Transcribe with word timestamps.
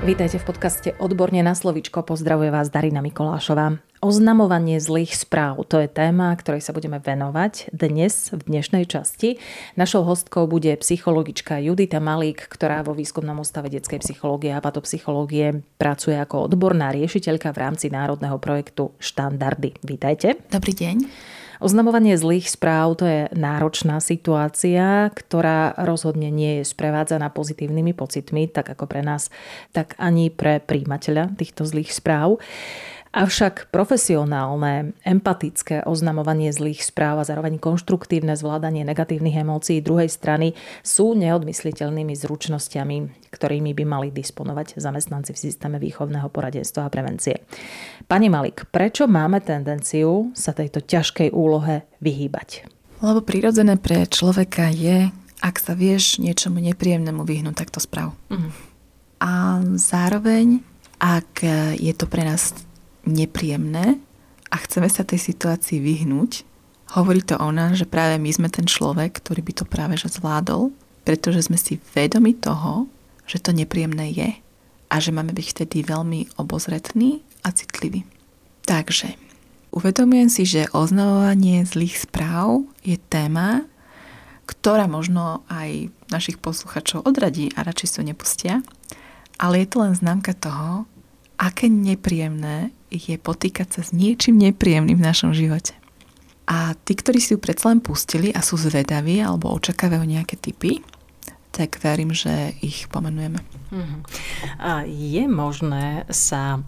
Vítajte 0.00 0.40
v 0.40 0.48
podcaste 0.48 0.88
Odborne 0.96 1.44
na 1.44 1.52
slovičko. 1.52 2.00
Pozdravuje 2.00 2.48
vás 2.48 2.72
Darina 2.72 3.04
Mikolášová. 3.04 3.84
Oznamovanie 4.00 4.80
zlých 4.80 5.12
správ, 5.12 5.60
to 5.68 5.76
je 5.76 5.92
téma, 5.92 6.32
ktorej 6.40 6.64
sa 6.64 6.72
budeme 6.72 6.96
venovať 6.96 7.68
dnes 7.68 8.32
v 8.32 8.40
dnešnej 8.40 8.88
časti. 8.88 9.36
Našou 9.76 10.08
hostkou 10.08 10.48
bude 10.48 10.72
psychologička 10.80 11.60
Judita 11.60 12.00
Malík, 12.00 12.48
ktorá 12.48 12.80
vo 12.80 12.96
výskumnom 12.96 13.44
ústave 13.44 13.68
detskej 13.68 14.00
psychológie 14.00 14.56
a 14.56 14.64
patopsychológie 14.64 15.60
pracuje 15.76 16.16
ako 16.16 16.48
odborná 16.48 16.96
riešiteľka 16.96 17.52
v 17.52 17.60
rámci 17.60 17.92
národného 17.92 18.40
projektu 18.40 18.96
Štandardy. 19.04 19.84
Vítajte. 19.84 20.40
Dobrý 20.48 20.72
deň. 20.72 20.96
Oznamovanie 21.60 22.16
zlých 22.16 22.48
správ 22.48 22.96
to 22.96 23.04
je 23.04 23.28
náročná 23.36 24.00
situácia, 24.00 25.12
ktorá 25.12 25.76
rozhodne 25.76 26.32
nie 26.32 26.60
je 26.60 26.64
sprevádzaná 26.64 27.28
pozitívnymi 27.28 27.92
pocitmi, 27.92 28.48
tak 28.48 28.72
ako 28.72 28.88
pre 28.88 29.04
nás, 29.04 29.28
tak 29.76 29.92
ani 30.00 30.32
pre 30.32 30.64
príjimateľa 30.64 31.36
týchto 31.36 31.68
zlých 31.68 31.92
správ. 31.92 32.40
Avšak 33.10 33.74
profesionálne, 33.74 34.94
empatické 35.02 35.82
oznamovanie 35.82 36.54
zlých 36.54 36.86
správ 36.86 37.18
a 37.18 37.26
zároveň 37.26 37.58
konštruktívne 37.58 38.38
zvládanie 38.38 38.86
negatívnych 38.86 39.34
emócií 39.34 39.82
druhej 39.82 40.06
strany 40.06 40.54
sú 40.86 41.18
neodmysliteľnými 41.18 42.14
zručnosťami, 42.14 42.96
ktorými 43.34 43.74
by 43.74 43.82
mali 43.82 44.08
disponovať 44.14 44.78
zamestnanci 44.78 45.34
v 45.34 45.42
systéme 45.42 45.82
výchovného 45.82 46.30
poradenstva 46.30 46.86
a 46.86 46.92
prevencie. 46.94 47.42
Pani 48.06 48.30
Malik, 48.30 48.70
prečo 48.70 49.10
máme 49.10 49.42
tendenciu 49.42 50.30
sa 50.38 50.54
tejto 50.54 50.78
ťažkej 50.78 51.34
úlohe 51.34 51.90
vyhýbať? 51.98 52.62
Lebo 53.02 53.26
prirodzené 53.26 53.74
pre 53.74 54.06
človeka 54.06 54.70
je, 54.70 55.10
ak 55.42 55.58
sa 55.58 55.74
vieš 55.74 56.22
niečomu 56.22 56.62
nepríjemnému 56.62 57.26
vyhnúť, 57.26 57.58
tak 57.58 57.74
to 57.74 57.82
sprav. 57.82 58.14
Mm. 58.30 58.54
A 59.18 59.58
zároveň, 59.74 60.62
ak 61.02 61.42
je 61.74 61.90
to 61.90 62.06
pre 62.06 62.22
nás 62.22 62.54
nepríjemné 63.10 63.98
a 64.50 64.56
chceme 64.62 64.86
sa 64.86 65.02
tej 65.02 65.18
situácii 65.18 65.82
vyhnúť, 65.82 66.46
hovorí 66.94 67.22
to 67.22 67.38
ona, 67.38 67.74
že 67.74 67.86
práve 67.86 68.18
my 68.18 68.30
sme 68.30 68.48
ten 68.50 68.66
človek, 68.66 69.18
ktorý 69.18 69.42
by 69.46 69.52
to 69.62 69.64
práve 69.66 69.94
že 69.98 70.10
zvládol, 70.10 70.74
pretože 71.06 71.50
sme 71.50 71.58
si 71.58 71.78
vedomi 71.94 72.34
toho, 72.38 72.90
že 73.26 73.38
to 73.38 73.54
nepríjemné 73.54 74.10
je 74.10 74.30
a 74.90 74.94
že 74.98 75.14
máme 75.14 75.30
byť 75.30 75.46
vtedy 75.54 75.86
veľmi 75.86 76.38
obozretní 76.42 77.22
a 77.46 77.54
citliví. 77.54 78.02
Takže 78.66 79.14
uvedomujem 79.70 80.28
si, 80.30 80.42
že 80.42 80.70
oznamovanie 80.74 81.62
zlých 81.62 82.10
správ 82.10 82.66
je 82.82 82.98
téma, 82.98 83.66
ktorá 84.50 84.90
možno 84.90 85.46
aj 85.46 85.94
našich 86.10 86.42
posluchačov 86.42 87.06
odradí 87.06 87.54
a 87.54 87.62
radšej 87.62 87.88
sa 87.88 88.02
nepustia, 88.02 88.54
ale 89.38 89.62
je 89.62 89.66
to 89.70 89.76
len 89.78 89.94
známka 89.94 90.34
toho, 90.34 90.90
aké 91.38 91.70
nepríjemné 91.70 92.74
je 92.90 93.16
potýkať 93.16 93.78
sa 93.78 93.82
s 93.86 93.94
niečím 93.94 94.36
nepríjemným 94.36 94.98
v 94.98 95.06
našom 95.06 95.30
živote. 95.32 95.72
A 96.50 96.74
tí, 96.82 96.98
ktorí 96.98 97.22
si 97.22 97.34
ju 97.34 97.38
predsa 97.38 97.70
len 97.70 97.78
pustili 97.78 98.34
a 98.34 98.42
sú 98.42 98.58
zvedaví 98.58 99.22
alebo 99.22 99.54
očakávajú 99.54 100.02
nejaké 100.02 100.34
typy, 100.34 100.82
tak 101.54 101.78
verím, 101.78 102.10
že 102.10 102.54
ich 102.62 102.90
pomenujeme. 102.90 103.38
Uh-huh. 103.70 104.00
A 104.58 104.82
je 104.86 105.26
možné 105.30 106.06
sa 106.10 106.62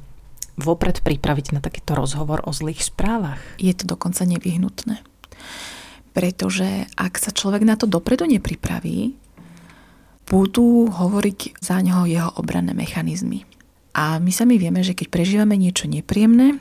vopred 0.55 1.03
pripraviť 1.03 1.59
na 1.59 1.61
takýto 1.62 1.98
rozhovor 1.98 2.47
o 2.47 2.55
zlých 2.55 2.86
správach? 2.86 3.42
Je 3.59 3.75
to 3.75 3.91
dokonca 3.91 4.23
nevyhnutné. 4.23 5.03
Pretože 6.12 6.86
ak 6.95 7.17
sa 7.17 7.33
človek 7.33 7.64
na 7.64 7.75
to 7.75 7.89
dopredu 7.89 8.29
nepripraví, 8.29 9.17
budú 10.29 10.92
hovoriť 10.92 11.58
za 11.58 11.80
ňoho 11.83 12.05
jeho 12.07 12.30
obranné 12.39 12.77
mechanizmy. 12.77 13.48
A 13.92 14.17
my 14.17 14.33
sami 14.33 14.57
vieme, 14.57 14.80
že 14.80 14.97
keď 14.97 15.13
prežívame 15.13 15.61
niečo 15.61 15.85
nepríjemné, 15.85 16.57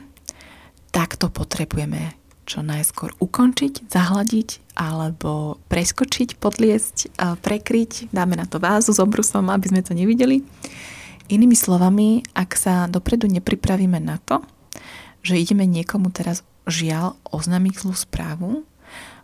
tak 0.92 1.16
to 1.16 1.32
potrebujeme 1.32 2.12
čo 2.44 2.60
najskôr 2.60 3.16
ukončiť, 3.16 3.88
zahladiť 3.88 4.76
alebo 4.76 5.62
preskočiť, 5.72 6.36
podliesť, 6.36 7.16
prekryť. 7.40 8.12
Dáme 8.12 8.36
na 8.36 8.44
to 8.44 8.60
vázu 8.60 8.92
s 8.92 9.00
obrusom, 9.00 9.48
aby 9.48 9.72
sme 9.72 9.80
to 9.80 9.96
nevideli. 9.96 10.44
Inými 11.32 11.56
slovami, 11.56 12.26
ak 12.36 12.52
sa 12.58 12.90
dopredu 12.90 13.30
nepripravíme 13.30 13.96
na 14.02 14.20
to, 14.20 14.44
že 15.24 15.38
ideme 15.40 15.64
niekomu 15.64 16.12
teraz 16.12 16.44
žiaľ 16.68 17.16
oznámiť 17.30 17.74
zlú 17.80 17.94
správu, 17.94 18.50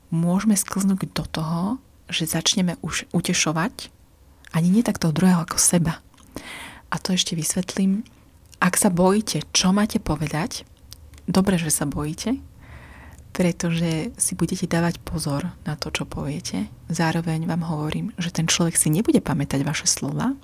môžeme 0.08 0.56
sklznúť 0.56 1.10
do 1.12 1.25
toho, 1.28 1.60
že 2.08 2.25
začneme 2.25 2.80
už 2.80 3.04
utešovať 3.12 3.92
ani 4.56 4.72
nie 4.72 4.80
tak 4.80 4.96
toho 4.96 5.12
druhého 5.12 5.44
ako 5.44 5.60
seba, 5.60 6.00
a 6.88 6.97
to 6.97 7.15
ešte 7.15 7.37
vysvetlím. 7.37 8.04
Ak 8.59 8.75
sa 8.75 8.91
bojíte, 8.91 9.44
čo 9.54 9.71
máte 9.71 10.03
povedať, 10.03 10.66
dobre, 11.28 11.60
že 11.60 11.71
sa 11.71 11.87
bojíte, 11.87 12.41
pretože 13.31 14.10
si 14.19 14.32
budete 14.34 14.66
dávať 14.66 14.99
pozor 15.04 15.54
na 15.62 15.78
to, 15.78 15.94
čo 15.94 16.09
poviete. 16.09 16.66
Zároveň 16.91 17.47
vám 17.47 17.62
hovorím, 17.62 18.10
že 18.19 18.34
ten 18.34 18.50
človek 18.50 18.75
si 18.75 18.91
nebude 18.91 19.22
pamätať 19.22 19.62
vaše 19.62 19.87
slova, 19.87 20.34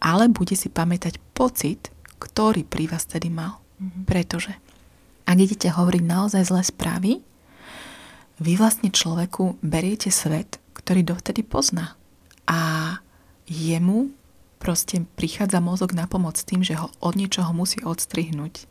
ale 0.00 0.32
bude 0.32 0.56
si 0.56 0.72
pamätať 0.72 1.20
pocit, 1.36 1.92
ktorý 2.16 2.64
pri 2.64 2.88
vás 2.88 3.04
tedy 3.04 3.28
mal. 3.28 3.60
Mm-hmm. 3.76 4.04
Pretože 4.08 4.56
ak 5.28 5.36
idete 5.36 5.68
hovoriť 5.68 6.02
naozaj 6.06 6.42
zlé 6.48 6.62
správy, 6.64 7.12
vy 8.40 8.52
vlastne 8.56 8.88
človeku 8.88 9.60
beriete 9.60 10.08
svet, 10.08 10.56
ktorý 10.72 11.02
dovtedy 11.04 11.44
pozná. 11.44 11.96
A 12.46 12.94
jemu 13.48 14.12
proste 14.66 15.06
prichádza 15.14 15.62
mozog 15.62 15.94
na 15.94 16.10
pomoc 16.10 16.34
tým, 16.42 16.66
že 16.66 16.74
ho 16.74 16.90
od 16.98 17.14
niečoho 17.14 17.54
musí 17.54 17.78
odstrihnúť. 17.86 18.66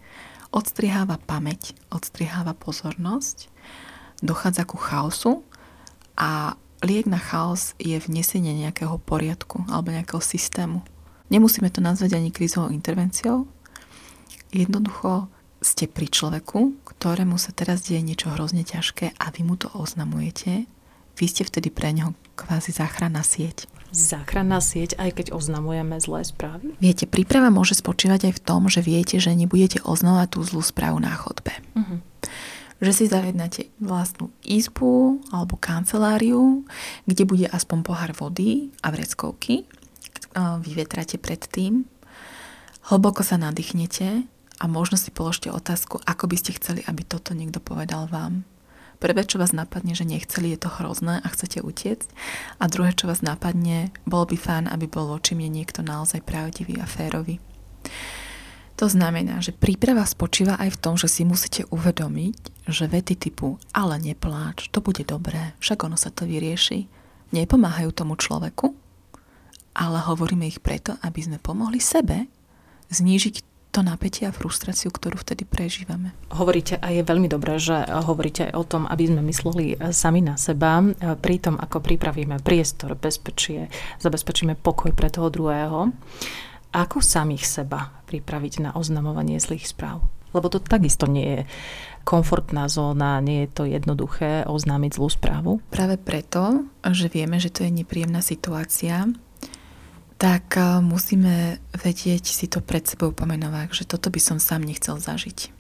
Odstriháva 0.52 1.24
pamäť, 1.24 1.72
odstriháva 1.88 2.52
pozornosť, 2.52 3.48
dochádza 4.20 4.68
ku 4.68 4.76
chaosu 4.76 5.48
a 6.20 6.60
liek 6.84 7.08
na 7.08 7.16
chaos 7.16 7.80
je 7.80 7.96
vnesenie 7.96 8.52
nejakého 8.60 9.00
poriadku 9.00 9.64
alebo 9.72 9.96
nejakého 9.96 10.20
systému. 10.20 10.84
Nemusíme 11.32 11.72
to 11.72 11.80
nazvať 11.80 12.20
ani 12.20 12.28
krízovou 12.28 12.76
intervenciou. 12.76 13.48
Jednoducho 14.52 15.32
ste 15.64 15.88
pri 15.88 16.12
človeku, 16.12 16.76
ktorému 16.92 17.40
sa 17.40 17.56
teraz 17.56 17.88
deje 17.88 18.04
niečo 18.04 18.36
hrozne 18.36 18.68
ťažké 18.68 19.16
a 19.16 19.32
vy 19.32 19.48
mu 19.48 19.56
to 19.56 19.72
oznamujete. 19.72 20.68
Vy 21.16 21.26
ste 21.32 21.48
vtedy 21.48 21.72
pre 21.72 21.96
neho 21.96 22.12
kvázi 22.36 22.76
záchranná 22.76 23.24
sieť 23.24 23.72
záchranná 23.96 24.60
sieť, 24.60 25.00
aj 25.00 25.16
keď 25.16 25.26
oznamujeme 25.32 25.96
zlé 26.04 26.28
správy? 26.28 26.76
Viete, 26.84 27.08
príprava 27.08 27.48
môže 27.48 27.80
spočívať 27.80 28.30
aj 28.30 28.34
v 28.38 28.44
tom, 28.44 28.68
že 28.68 28.84
viete, 28.84 29.18
že 29.18 29.32
nebudete 29.32 29.80
oznávať 29.82 30.36
tú 30.36 30.40
zlú 30.44 30.60
správu 30.60 31.00
na 31.00 31.16
chodbe. 31.16 31.56
Uh-huh. 31.74 32.04
Že 32.84 32.92
si 32.92 33.06
zajednáte 33.08 33.62
vlastnú 33.80 34.36
izbu 34.44 35.24
alebo 35.32 35.56
kanceláriu, 35.56 36.68
kde 37.08 37.24
bude 37.24 37.48
aspoň 37.48 37.78
pohár 37.88 38.12
vody 38.12 38.76
a 38.84 38.92
vreckovky. 38.92 39.64
Vyvetráte 40.36 41.16
predtým. 41.16 41.88
Hlboko 42.92 43.24
sa 43.24 43.40
nadýchnete 43.40 44.28
a 44.60 44.66
možno 44.68 45.00
si 45.00 45.10
položte 45.10 45.48
otázku, 45.48 46.04
ako 46.04 46.28
by 46.28 46.36
ste 46.36 46.60
chceli, 46.60 46.84
aby 46.86 47.08
toto 47.08 47.32
niekto 47.32 47.64
povedal 47.64 48.12
vám 48.12 48.44
Prvé, 48.96 49.28
čo 49.28 49.38
vás 49.38 49.52
napadne, 49.52 49.92
že 49.92 50.08
nechceli, 50.08 50.56
je 50.56 50.60
to 50.66 50.70
hrozné 50.72 51.20
a 51.20 51.28
chcete 51.28 51.60
utiecť. 51.62 52.08
A 52.58 52.72
druhé, 52.72 52.96
čo 52.96 53.12
vás 53.12 53.20
napadne, 53.20 53.92
bol 54.08 54.24
by 54.24 54.40
fajn, 54.40 54.72
aby 54.72 54.88
bol 54.88 55.12
voči 55.12 55.36
mne 55.36 55.62
niekto 55.62 55.84
naozaj 55.84 56.24
pravdivý 56.24 56.80
a 56.80 56.88
férový. 56.88 57.44
To 58.76 58.92
znamená, 58.92 59.40
že 59.40 59.56
príprava 59.56 60.04
spočíva 60.04 60.60
aj 60.60 60.76
v 60.76 60.82
tom, 60.84 61.00
že 61.00 61.08
si 61.08 61.24
musíte 61.24 61.64
uvedomiť, 61.72 62.68
že 62.68 62.92
vety 62.92 63.16
typu 63.16 63.56
ale 63.72 63.96
nepláč, 64.04 64.68
to 64.68 64.84
bude 64.84 65.00
dobré, 65.08 65.56
však 65.64 65.88
ono 65.88 65.96
sa 65.96 66.12
to 66.12 66.28
vyrieši, 66.28 66.92
nepomáhajú 67.32 67.96
tomu 67.96 68.20
človeku, 68.20 68.76
ale 69.80 70.00
hovoríme 70.04 70.44
ich 70.44 70.60
preto, 70.60 71.00
aby 71.08 71.24
sme 71.24 71.40
pomohli 71.40 71.80
sebe 71.80 72.28
znížiť 72.92 73.55
to 73.76 73.84
napätie 73.84 74.24
a 74.24 74.32
frustráciu, 74.32 74.88
ktorú 74.88 75.20
vtedy 75.20 75.44
prežívame. 75.44 76.16
Hovoríte 76.32 76.80
a 76.80 76.96
je 76.96 77.04
veľmi 77.04 77.28
dobré, 77.28 77.60
že 77.60 77.76
hovoríte 78.08 78.48
aj 78.48 78.54
o 78.56 78.64
tom, 78.64 78.88
aby 78.88 79.12
sme 79.12 79.20
mysleli 79.28 79.76
sami 79.92 80.24
na 80.24 80.40
seba, 80.40 80.80
pri 81.20 81.36
tom, 81.44 81.60
ako 81.60 81.84
pripravíme 81.84 82.40
priestor, 82.40 82.96
bezpečie, 82.96 83.68
zabezpečíme 84.00 84.56
pokoj 84.56 84.96
pre 84.96 85.12
toho 85.12 85.28
druhého. 85.28 85.92
Ako 86.72 87.04
samých 87.04 87.44
seba 87.44 87.92
pripraviť 88.08 88.64
na 88.64 88.72
oznamovanie 88.80 89.44
zlých 89.44 89.68
správ? 89.68 90.08
Lebo 90.32 90.48
to 90.48 90.64
takisto 90.64 91.04
nie 91.08 91.28
je 91.28 91.42
komfortná 92.08 92.72
zóna, 92.72 93.20
nie 93.20 93.44
je 93.44 93.50
to 93.52 93.64
jednoduché 93.68 94.48
oznámiť 94.48 94.92
zlú 94.96 95.08
správu. 95.12 95.52
Práve 95.68 96.00
preto, 96.00 96.64
že 96.80 97.12
vieme, 97.12 97.44
že 97.44 97.52
to 97.52 97.68
je 97.68 97.72
nepríjemná 97.72 98.24
situácia, 98.24 99.08
tak 100.16 100.56
eh, 100.58 100.80
musíme 100.80 101.60
vedieť 101.76 102.24
si 102.26 102.46
to 102.48 102.64
pred 102.64 102.88
sebou 102.88 103.12
pomenovať, 103.12 103.72
že 103.72 103.84
toto 103.88 104.08
by 104.12 104.20
som 104.20 104.38
sám 104.40 104.64
nechcel 104.64 105.00
zažiť. 105.00 105.52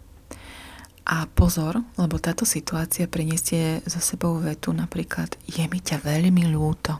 A 1.05 1.29
pozor, 1.29 1.85
lebo 2.01 2.17
táto 2.17 2.49
situácia 2.49 3.05
prinesie 3.05 3.85
za 3.85 4.01
sebou 4.01 4.41
vetu 4.41 4.73
napríklad 4.73 5.37
je 5.45 5.61
mi 5.69 5.77
ťa 5.77 6.01
veľmi 6.01 6.49
ľúto. 6.49 6.97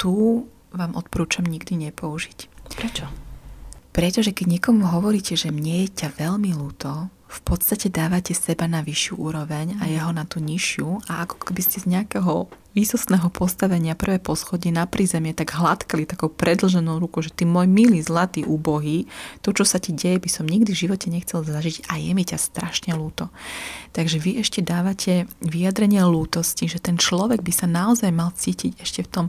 Tu 0.00 0.40
vám 0.72 0.96
odporúčam 0.96 1.44
nikdy 1.44 1.76
nepoužiť. 1.90 2.38
Prečo? 2.80 3.06
Pretože 3.92 4.32
keď 4.32 4.56
niekomu 4.56 4.88
hovoríte, 4.88 5.36
že 5.36 5.52
mne 5.52 5.84
je 5.84 5.88
ťa 6.00 6.16
veľmi 6.16 6.56
ľúto, 6.56 7.12
v 7.30 7.40
podstate 7.46 7.86
dávate 7.86 8.34
seba 8.34 8.66
na 8.66 8.82
vyššiu 8.82 9.14
úroveň 9.14 9.78
a 9.78 9.86
jeho 9.86 10.10
na 10.10 10.26
tú 10.26 10.42
nižšiu 10.42 11.06
a 11.06 11.22
ako 11.22 11.38
keby 11.46 11.62
ste 11.62 11.78
z 11.78 11.86
nejakého 11.86 12.50
výsostného 12.74 13.30
postavenia 13.30 13.94
prvé 13.94 14.18
poschodie 14.18 14.74
na 14.74 14.86
prízemie 14.86 15.34
tak 15.34 15.54
hladkali 15.54 16.06
takou 16.10 16.26
predlženou 16.30 16.98
rukou, 16.98 17.22
že 17.22 17.30
ty 17.30 17.46
môj 17.46 17.70
milý, 17.70 18.02
zlatý, 18.02 18.42
úbohý, 18.42 19.06
to, 19.42 19.54
čo 19.54 19.62
sa 19.62 19.78
ti 19.78 19.94
deje, 19.94 20.22
by 20.22 20.30
som 20.30 20.46
nikdy 20.46 20.74
v 20.74 20.82
živote 20.86 21.06
nechcel 21.10 21.46
zažiť 21.46 21.86
a 21.86 21.98
je 22.02 22.10
mi 22.14 22.22
ťa 22.26 22.38
strašne 22.38 22.94
ľúto. 22.98 23.30
Takže 23.94 24.18
vy 24.18 24.42
ešte 24.42 24.62
dávate 24.62 25.30
vyjadrenie 25.42 26.02
lútosti, 26.02 26.66
že 26.66 26.82
ten 26.82 26.98
človek 26.98 27.42
by 27.42 27.52
sa 27.54 27.66
naozaj 27.70 28.10
mal 28.10 28.34
cítiť 28.34 28.82
ešte 28.82 29.06
v 29.06 29.10
tom 29.10 29.26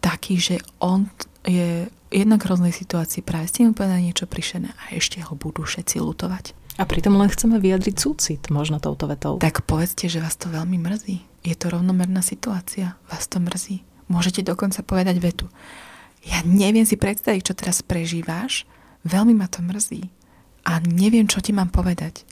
taký, 0.00 0.40
že 0.40 0.56
on 0.80 1.08
je 1.44 1.88
jednak 2.12 2.44
v 2.44 2.48
hroznej 2.52 2.74
situácii 2.76 3.24
práve 3.24 3.48
ste 3.48 3.64
mu 3.64 3.72
povedali 3.72 4.12
niečo 4.12 4.28
prišené 4.28 4.68
a 4.76 4.82
ešte 4.92 5.24
ho 5.24 5.32
budú 5.32 5.64
všetci 5.64 5.98
lutovať. 6.04 6.61
A 6.80 6.88
pritom 6.88 7.12
len 7.20 7.28
chceme 7.28 7.60
vyjadriť 7.60 7.96
súcit 8.00 8.42
možno 8.48 8.80
touto 8.80 9.04
vetou. 9.04 9.36
Tak 9.36 9.68
povedzte, 9.68 10.08
že 10.08 10.24
vás 10.24 10.40
to 10.40 10.48
veľmi 10.48 10.80
mrzí. 10.80 11.20
Je 11.44 11.54
to 11.58 11.68
rovnomerná 11.68 12.24
situácia. 12.24 12.96
Vás 13.12 13.28
to 13.28 13.42
mrzí. 13.42 13.84
Môžete 14.08 14.40
dokonca 14.40 14.80
povedať 14.80 15.20
vetu. 15.20 15.46
Ja 16.24 16.40
neviem 16.46 16.86
si 16.88 16.96
predstaviť, 16.96 17.42
čo 17.44 17.54
teraz 17.58 17.84
prežíváš. 17.84 18.64
Veľmi 19.04 19.36
ma 19.36 19.50
to 19.50 19.60
mrzí. 19.60 20.08
A 20.64 20.78
neviem, 20.80 21.26
čo 21.26 21.42
ti 21.42 21.50
mám 21.50 21.68
povedať. 21.68 22.24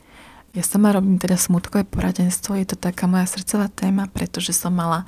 Ja 0.50 0.66
sama 0.66 0.90
robím 0.90 1.18
teda 1.18 1.38
smutkové 1.38 1.86
poradenstvo. 1.86 2.58
Je 2.58 2.66
to 2.66 2.76
taká 2.78 3.06
moja 3.06 3.26
srdcová 3.26 3.70
téma, 3.70 4.10
pretože 4.10 4.54
som 4.54 4.74
mala 4.74 5.06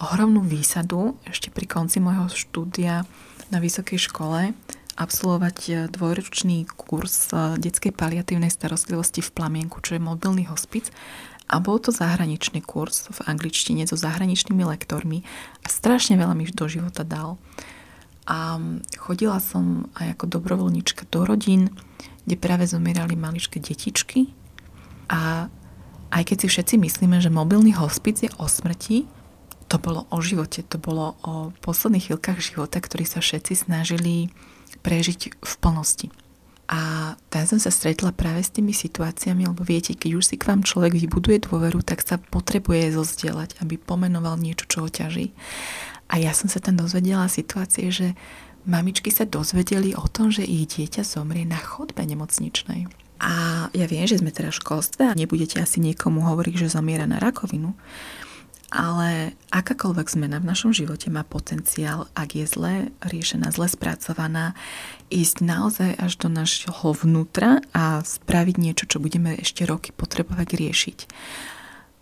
ohromnú 0.00 0.44
výsadu 0.44 1.16
ešte 1.26 1.48
pri 1.48 1.66
konci 1.68 1.98
môjho 2.00 2.28
štúdia 2.30 3.04
na 3.48 3.58
vysokej 3.58 3.98
škole 4.08 4.52
absolvovať 4.98 5.58
e, 5.70 5.72
dvojročný 5.94 6.66
kurz 6.74 7.30
e, 7.30 7.54
detskej 7.56 7.94
paliatívnej 7.94 8.50
starostlivosti 8.50 9.22
v 9.22 9.30
Plamienku, 9.30 9.78
čo 9.78 9.94
je 9.94 10.02
mobilný 10.02 10.50
hospic. 10.50 10.90
A 11.48 11.62
bol 11.62 11.80
to 11.80 11.94
zahraničný 11.94 12.60
kurz 12.60 13.08
v 13.08 13.18
angličtine 13.24 13.86
so 13.88 13.96
zahraničnými 13.96 14.68
lektormi 14.68 15.24
a 15.64 15.66
strašne 15.70 16.20
veľa 16.20 16.36
mi 16.36 16.44
do 16.50 16.66
života 16.68 17.06
dal. 17.06 17.40
A 18.28 18.60
chodila 19.00 19.40
som 19.40 19.88
aj 19.96 20.18
ako 20.18 20.24
dobrovoľnička 20.28 21.08
do 21.08 21.24
rodín, 21.24 21.72
kde 22.28 22.36
práve 22.36 22.68
zomierali 22.68 23.16
maličké 23.16 23.56
detičky. 23.56 24.28
A 25.08 25.48
aj 26.12 26.22
keď 26.28 26.36
si 26.44 26.46
všetci 26.52 26.74
myslíme, 26.76 27.16
že 27.24 27.32
mobilný 27.32 27.72
hospic 27.80 28.20
je 28.20 28.30
o 28.36 28.44
smrti, 28.44 29.08
to 29.72 29.76
bolo 29.80 30.04
o 30.12 30.20
živote, 30.20 30.60
to 30.64 30.76
bolo 30.76 31.16
o 31.24 31.52
posledných 31.64 32.12
chvíľkach 32.12 32.40
života, 32.40 32.80
ktorí 32.80 33.08
sa 33.08 33.24
všetci 33.24 33.68
snažili 33.68 34.32
prežiť 34.80 35.38
v 35.38 35.54
plnosti. 35.60 36.08
A 36.68 37.16
tam 37.32 37.44
som 37.48 37.56
sa 37.56 37.72
stretla 37.72 38.12
práve 38.12 38.44
s 38.44 38.52
tými 38.52 38.76
situáciami, 38.76 39.48
lebo 39.48 39.64
viete, 39.64 39.96
keď 39.96 40.20
už 40.20 40.24
si 40.28 40.36
k 40.36 40.52
vám 40.52 40.60
človek 40.60 40.92
vybuduje 40.92 41.48
dôveru, 41.48 41.80
tak 41.80 42.04
sa 42.04 42.20
potrebuje 42.20 42.92
zozdielať, 42.92 43.56
aby 43.64 43.80
pomenoval 43.80 44.36
niečo, 44.36 44.68
čo 44.68 44.78
ho 44.84 44.88
ťaží. 44.92 45.32
A 46.12 46.20
ja 46.20 46.36
som 46.36 46.52
sa 46.52 46.60
tam 46.60 46.76
dozvedela 46.76 47.24
situácie, 47.32 47.88
že 47.88 48.12
mamičky 48.68 49.08
sa 49.08 49.24
dozvedeli 49.24 49.96
o 49.96 50.04
tom, 50.12 50.28
že 50.28 50.44
ich 50.44 50.68
dieťa 50.76 51.08
zomrie 51.08 51.48
na 51.48 51.56
chodbe 51.56 52.04
nemocničnej. 52.04 52.84
A 53.18 53.32
ja 53.72 53.86
viem, 53.88 54.04
že 54.04 54.20
sme 54.20 54.28
teda 54.28 54.52
v 54.52 54.60
školstve 54.60 55.02
a 55.08 55.16
nebudete 55.16 55.58
asi 55.58 55.80
niekomu 55.80 56.22
hovoriť, 56.22 56.68
že 56.68 56.76
zomiera 56.76 57.08
na 57.08 57.16
rakovinu, 57.16 57.72
ale 58.68 59.32
akákoľvek 59.48 60.06
zmena 60.12 60.36
v 60.44 60.48
našom 60.52 60.76
živote 60.76 61.08
má 61.08 61.24
potenciál, 61.24 62.04
ak 62.12 62.36
je 62.36 62.44
zle 62.44 62.74
riešená, 63.00 63.48
zle 63.48 63.64
spracovaná, 63.64 64.52
ísť 65.08 65.36
naozaj 65.40 65.90
až 65.96 66.12
do 66.20 66.28
našho 66.28 66.92
vnútra 66.92 67.64
a 67.72 68.04
spraviť 68.04 68.56
niečo, 68.60 68.84
čo 68.84 69.00
budeme 69.00 69.40
ešte 69.40 69.64
roky 69.64 69.96
potrebovať 69.96 70.48
riešiť. 70.52 70.98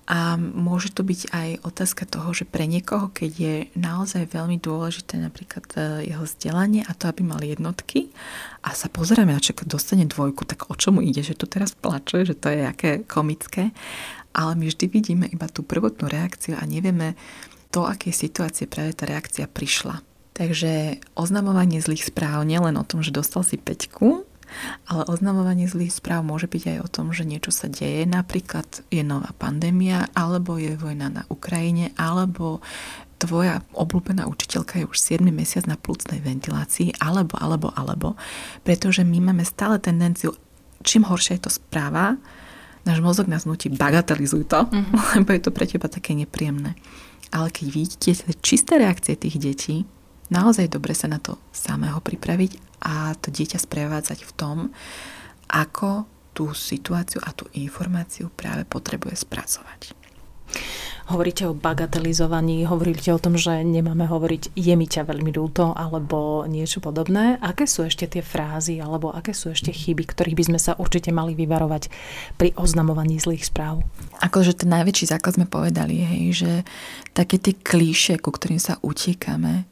A 0.06 0.38
môže 0.38 0.94
to 0.94 1.02
byť 1.02 1.34
aj 1.34 1.48
otázka 1.66 2.06
toho, 2.06 2.30
že 2.30 2.46
pre 2.46 2.70
niekoho, 2.70 3.10
keď 3.10 3.30
je 3.34 3.54
naozaj 3.74 4.30
veľmi 4.30 4.54
dôležité 4.62 5.18
napríklad 5.18 5.66
e, 5.74 6.06
jeho 6.14 6.22
vzdelanie 6.22 6.86
a 6.86 6.94
to, 6.94 7.10
aby 7.10 7.26
mal 7.26 7.42
jednotky 7.42 8.14
a 8.62 8.70
sa 8.70 8.86
pozeráme 8.86 9.34
na 9.34 9.42
čo 9.42 9.50
dostane 9.66 10.06
dvojku, 10.06 10.46
tak 10.46 10.70
o 10.70 10.78
čomu 10.78 11.02
ide, 11.02 11.26
že 11.26 11.34
tu 11.34 11.50
teraz 11.50 11.74
plače, 11.74 12.22
že 12.22 12.38
to 12.38 12.54
je 12.54 12.62
aké 12.70 13.02
komické 13.02 13.74
ale 14.36 14.52
my 14.60 14.68
vždy 14.68 14.86
vidíme 14.92 15.26
iba 15.32 15.48
tú 15.48 15.64
prvotnú 15.64 16.12
reakciu 16.12 16.60
a 16.60 16.68
nevieme 16.68 17.16
to, 17.72 17.88
aké 17.88 18.12
situácie 18.12 18.68
práve 18.68 18.92
tá 18.92 19.08
reakcia 19.08 19.48
prišla. 19.48 20.04
Takže 20.36 21.00
oznamovanie 21.16 21.80
zlých 21.80 22.12
správ 22.12 22.44
nie 22.44 22.60
len 22.60 22.76
o 22.76 22.84
tom, 22.84 23.00
že 23.00 23.16
dostal 23.16 23.40
si 23.40 23.56
peťku, 23.56 24.28
ale 24.86 25.02
oznamovanie 25.08 25.66
zlých 25.66 25.96
správ 25.96 26.22
môže 26.22 26.46
byť 26.46 26.76
aj 26.76 26.78
o 26.84 26.92
tom, 26.92 27.10
že 27.16 27.24
niečo 27.24 27.50
sa 27.50 27.66
deje, 27.66 28.04
napríklad 28.04 28.68
je 28.92 29.00
nová 29.00 29.32
pandémia, 29.40 30.12
alebo 30.12 30.60
je 30.60 30.76
vojna 30.76 31.08
na 31.08 31.22
Ukrajine, 31.32 31.96
alebo 31.96 32.60
tvoja 33.16 33.64
obľúbená 33.72 34.28
učiteľka 34.28 34.84
je 34.84 34.86
už 34.86 34.98
7 35.00 35.24
mesiac 35.32 35.64
na 35.64 35.80
plúcnej 35.80 36.20
ventilácii, 36.20 37.00
alebo, 37.00 37.40
alebo, 37.40 37.72
alebo. 37.72 38.08
Pretože 38.60 39.02
my 39.02 39.32
máme 39.32 39.42
stále 39.48 39.80
tendenciu, 39.80 40.36
čím 40.84 41.08
horšia 41.08 41.40
je 41.40 41.48
to 41.48 41.52
správa, 41.52 42.20
náš 42.86 43.02
mozog 43.02 43.26
nás 43.26 43.44
nutí 43.44 43.68
bagatelizuj 43.68 44.46
to, 44.46 44.64
mm-hmm. 44.64 44.94
lebo 45.20 45.30
je 45.34 45.42
to 45.42 45.50
pre 45.50 45.66
teba 45.66 45.90
také 45.90 46.14
nepríjemné. 46.14 46.78
Ale 47.34 47.50
keď 47.50 47.66
vidíte 47.68 48.10
čisté 48.38 48.78
reakcie 48.78 49.18
tých 49.18 49.36
detí, 49.42 49.82
naozaj 50.30 50.70
dobre 50.70 50.94
sa 50.94 51.10
na 51.10 51.18
to 51.18 51.36
samého 51.50 51.98
pripraviť 51.98 52.80
a 52.86 53.18
to 53.18 53.34
dieťa 53.34 53.58
sprevádzať 53.58 54.22
v 54.22 54.32
tom, 54.38 54.56
ako 55.50 56.06
tú 56.36 56.52
situáciu 56.52 57.18
a 57.24 57.32
tú 57.32 57.48
informáciu 57.56 58.28
práve 58.30 58.68
potrebuje 58.68 59.24
spracovať. 59.26 59.96
Hovoríte 61.06 61.46
o 61.46 61.54
bagatelizovaní, 61.54 62.66
hovoríte 62.66 63.14
o 63.14 63.22
tom, 63.22 63.38
že 63.38 63.62
nemáme 63.62 64.10
hovoriť 64.10 64.58
je 64.58 64.74
mi 64.74 64.90
ťa 64.90 65.06
veľmi 65.06 65.30
ľúto 65.30 65.70
alebo 65.70 66.42
niečo 66.50 66.82
podobné. 66.82 67.38
Aké 67.38 67.70
sú 67.70 67.86
ešte 67.86 68.10
tie 68.10 68.26
frázy 68.26 68.82
alebo 68.82 69.14
aké 69.14 69.30
sú 69.30 69.54
ešte 69.54 69.70
chyby, 69.70 70.02
ktorých 70.02 70.34
by 70.34 70.44
sme 70.50 70.58
sa 70.58 70.74
určite 70.74 71.14
mali 71.14 71.38
vyvarovať 71.38 71.94
pri 72.34 72.58
oznamovaní 72.58 73.22
zlých 73.22 73.46
správ? 73.46 73.86
Akože 74.18 74.58
ten 74.58 74.74
najväčší 74.74 75.14
základ 75.14 75.38
sme 75.38 75.46
povedali, 75.46 76.02
hej, 76.02 76.24
že 76.42 76.52
také 77.14 77.38
tie 77.38 77.54
klíše, 77.54 78.18
ku 78.18 78.34
ktorým 78.34 78.58
sa 78.58 78.82
utiekame, 78.82 79.62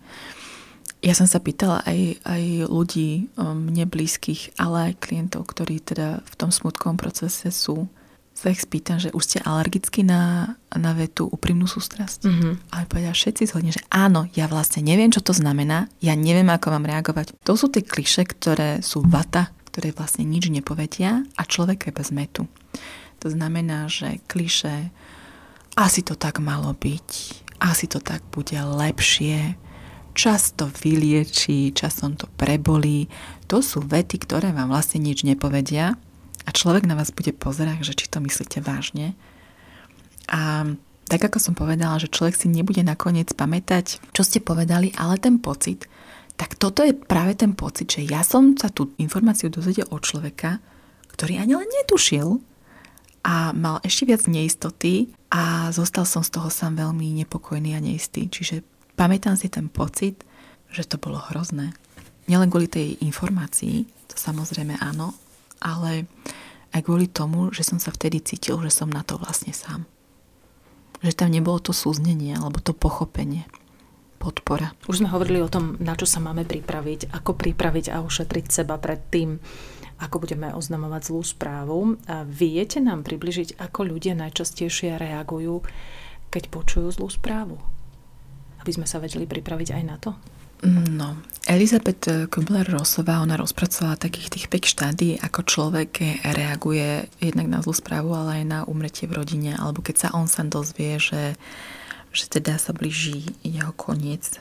ja 1.04 1.12
som 1.18 1.26
sa 1.26 1.42
pýtala 1.42 1.84
aj, 1.84 2.24
aj 2.24 2.42
ľudí 2.70 3.28
um, 3.36 3.68
mne 3.68 3.84
blízkych, 3.84 4.56
ale 4.56 4.94
aj 4.94 5.02
klientov, 5.04 5.50
ktorí 5.50 5.82
teda 5.82 6.22
v 6.24 6.34
tom 6.38 6.48
smutkovom 6.48 6.96
procese 6.96 7.50
sú 7.52 7.90
sa 8.34 8.50
ich 8.50 8.66
spýtam, 8.66 8.98
že 8.98 9.14
už 9.14 9.22
ste 9.22 9.38
alergicky 9.46 10.02
na, 10.02 10.54
na 10.74 10.90
vetu 10.92 11.30
úprimnú 11.30 11.70
sústrasť. 11.70 12.26
Mm-hmm. 12.26 12.52
Ale 12.74 12.84
povedia 12.90 13.14
všetci 13.14 13.46
zhodne, 13.46 13.70
že 13.70 13.86
áno, 13.94 14.26
ja 14.34 14.50
vlastne 14.50 14.82
neviem, 14.82 15.14
čo 15.14 15.22
to 15.22 15.30
znamená, 15.30 15.86
ja 16.02 16.18
neviem, 16.18 16.50
ako 16.50 16.74
mám 16.74 16.84
reagovať. 16.90 17.38
To 17.46 17.54
sú 17.54 17.70
tie 17.70 17.86
kliše, 17.86 18.26
ktoré 18.26 18.82
sú 18.82 19.06
vata, 19.06 19.54
ktoré 19.70 19.94
vlastne 19.94 20.26
nič 20.26 20.50
nepovedia 20.50 21.22
a 21.38 21.42
človek 21.46 21.88
je 21.88 21.92
bez 21.94 22.10
metu. 22.10 22.50
To 23.22 23.30
znamená, 23.30 23.86
že 23.86 24.18
kliše 24.26 24.90
asi 25.78 26.02
to 26.02 26.18
tak 26.18 26.42
malo 26.42 26.74
byť, 26.74 27.08
asi 27.62 27.86
to 27.86 28.02
tak 28.02 28.20
bude 28.34 28.54
lepšie, 28.58 29.54
často 30.14 30.70
vylieči, 30.82 31.74
časom 31.74 32.18
to 32.18 32.26
prebolí. 32.34 33.06
To 33.50 33.62
sú 33.62 33.82
vety, 33.82 34.22
ktoré 34.26 34.54
vám 34.54 34.70
vlastne 34.70 35.02
nič 35.02 35.22
nepovedia 35.22 35.98
a 36.44 36.50
človek 36.52 36.84
na 36.84 36.96
vás 36.96 37.10
bude 37.10 37.32
pozerať, 37.32 37.92
že 37.92 38.04
či 38.04 38.06
to 38.08 38.20
myslíte 38.20 38.60
vážne. 38.60 39.16
A 40.28 40.68
tak 41.08 41.20
ako 41.20 41.38
som 41.40 41.54
povedala, 41.56 42.00
že 42.00 42.08
človek 42.08 42.36
si 42.36 42.48
nebude 42.48 42.80
nakoniec 42.80 43.32
pamätať, 43.36 44.00
čo 44.16 44.22
ste 44.24 44.40
povedali, 44.40 44.92
ale 44.96 45.20
ten 45.20 45.36
pocit, 45.36 45.84
tak 46.34 46.58
toto 46.58 46.82
je 46.82 46.96
práve 46.96 47.38
ten 47.38 47.54
pocit, 47.54 47.86
že 47.86 48.02
ja 48.08 48.26
som 48.26 48.56
sa 48.58 48.72
tú 48.72 48.90
informáciu 48.98 49.52
dozvedel 49.52 49.86
od 49.92 50.02
človeka, 50.02 50.58
ktorý 51.14 51.38
ani 51.38 51.54
len 51.54 51.68
netušil 51.68 52.42
a 53.22 53.54
mal 53.54 53.78
ešte 53.86 54.10
viac 54.10 54.26
neistoty 54.26 55.14
a 55.30 55.70
zostal 55.70 56.04
som 56.04 56.26
z 56.26 56.34
toho 56.34 56.50
sám 56.50 56.74
veľmi 56.76 57.14
nepokojný 57.24 57.78
a 57.78 57.80
neistý. 57.80 58.26
Čiže 58.26 58.66
pamätám 58.98 59.38
si 59.38 59.46
ten 59.46 59.70
pocit, 59.70 60.26
že 60.74 60.82
to 60.84 60.98
bolo 60.98 61.22
hrozné. 61.30 61.70
Nielen 62.26 62.50
kvôli 62.50 62.66
tej 62.66 62.98
informácii, 63.04 63.86
to 64.10 64.16
samozrejme 64.18 64.74
áno, 64.82 65.14
ale 65.64 66.04
aj 66.76 66.84
kvôli 66.84 67.08
tomu, 67.08 67.48
že 67.56 67.64
som 67.64 67.80
sa 67.80 67.88
vtedy 67.88 68.20
cítil, 68.20 68.60
že 68.60 68.68
som 68.68 68.92
na 68.92 69.00
to 69.00 69.16
vlastne 69.16 69.56
sám. 69.56 69.88
Že 71.00 71.16
tam 71.16 71.32
nebolo 71.32 71.56
to 71.56 71.72
súznenie 71.72 72.36
alebo 72.36 72.60
to 72.60 72.76
pochopenie. 72.76 73.48
podpora. 74.24 74.72
Už 74.88 75.04
sme 75.04 75.12
hovorili 75.12 75.44
o 75.44 75.52
tom, 75.52 75.76
na 75.84 75.92
čo 75.92 76.08
sa 76.08 76.16
máme 76.16 76.48
pripraviť, 76.48 77.12
ako 77.12 77.36
pripraviť 77.36 77.92
a 77.92 78.00
ušetriť 78.00 78.44
seba 78.48 78.80
pred 78.80 78.96
tým, 79.12 79.36
ako 80.00 80.24
budeme 80.24 80.48
oznamovať 80.56 81.12
zlú 81.12 81.20
správu. 81.20 82.00
A 82.08 82.24
viete 82.24 82.80
nám 82.80 83.04
približiť, 83.04 83.60
ako 83.60 83.84
ľudia 83.84 84.16
najčastejšie 84.16 84.96
reagujú, 84.96 85.60
keď 86.32 86.48
počujú 86.48 86.88
zlú 86.96 87.12
správu? 87.12 87.60
Aby 88.64 88.80
sme 88.80 88.88
sa 88.88 88.96
vedeli 88.96 89.28
pripraviť 89.28 89.76
aj 89.76 89.82
na 89.84 89.96
to? 90.00 90.16
No, 90.64 91.20
Elizabeth 91.44 92.08
Kubler-Rossová, 92.32 93.20
ona 93.20 93.36
rozpracovala 93.36 94.00
takých 94.00 94.32
tých 94.32 94.46
5 94.48 94.64
štádí, 94.64 95.08
ako 95.20 95.44
človek 95.44 96.24
reaguje 96.24 97.04
jednak 97.20 97.52
na 97.52 97.60
zlú 97.60 97.76
správu, 97.76 98.16
ale 98.16 98.40
aj 98.40 98.44
na 98.48 98.60
umretie 98.64 99.04
v 99.04 99.20
rodine, 99.20 99.52
alebo 99.52 99.84
keď 99.84 100.08
sa 100.08 100.08
on 100.16 100.24
sám 100.24 100.48
dozvie, 100.48 100.96
že, 100.96 101.36
že 102.16 102.24
teda 102.32 102.56
sa 102.56 102.72
blíži 102.72 103.36
jeho 103.44 103.76
koniec. 103.76 104.40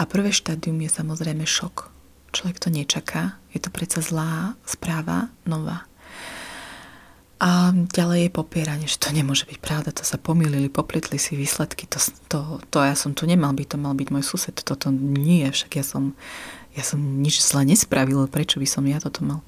A 0.00 0.08
prvé 0.08 0.32
štádium 0.32 0.80
je 0.80 0.88
samozrejme 0.88 1.44
šok. 1.44 1.92
Človek 2.32 2.56
to 2.56 2.72
nečaká, 2.72 3.36
je 3.52 3.60
to 3.60 3.68
predsa 3.68 4.00
zlá 4.00 4.56
správa, 4.64 5.28
nová. 5.44 5.84
A 7.42 7.74
ďalej 7.74 8.30
je 8.30 8.38
popieranie, 8.38 8.86
že 8.86 9.02
to 9.02 9.10
nemôže 9.10 9.50
byť 9.50 9.58
pravda, 9.58 9.90
to 9.90 10.06
sa 10.06 10.14
pomýlili, 10.14 10.70
popletli 10.70 11.18
si 11.18 11.34
výsledky, 11.34 11.90
to, 11.90 11.98
to, 12.30 12.62
to 12.70 12.78
ja 12.78 12.94
som 12.94 13.18
tu 13.18 13.26
nemal 13.26 13.50
byť, 13.50 13.74
to 13.74 13.78
mal 13.82 13.98
byť 13.98 14.08
môj 14.14 14.22
sused, 14.22 14.54
toto 14.62 14.94
nie, 14.94 15.42
však 15.50 15.74
ja 15.74 15.82
som, 15.82 16.14
ja 16.78 16.86
som 16.86 17.02
nič 17.02 17.42
zle 17.42 17.66
nespravil, 17.66 18.30
prečo 18.30 18.62
by 18.62 18.68
som 18.70 18.86
ja 18.86 19.02
toto 19.02 19.26
mal. 19.26 19.42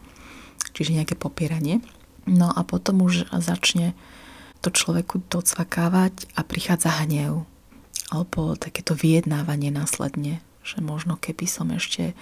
Čiže 0.74 0.98
nejaké 0.98 1.14
popieranie. 1.14 1.86
No 2.26 2.50
a 2.50 2.66
potom 2.66 3.06
už 3.06 3.30
začne 3.30 3.94
to 4.58 4.74
človeku 4.74 5.22
docvakávať 5.30 6.34
a 6.34 6.42
prichádza 6.42 6.90
hnev. 7.06 7.46
Alebo 8.10 8.58
takéto 8.58 8.98
vyjednávanie 8.98 9.70
následne, 9.70 10.42
že 10.66 10.82
možno 10.82 11.14
keby 11.14 11.46
som 11.46 11.70
ešte 11.70 12.18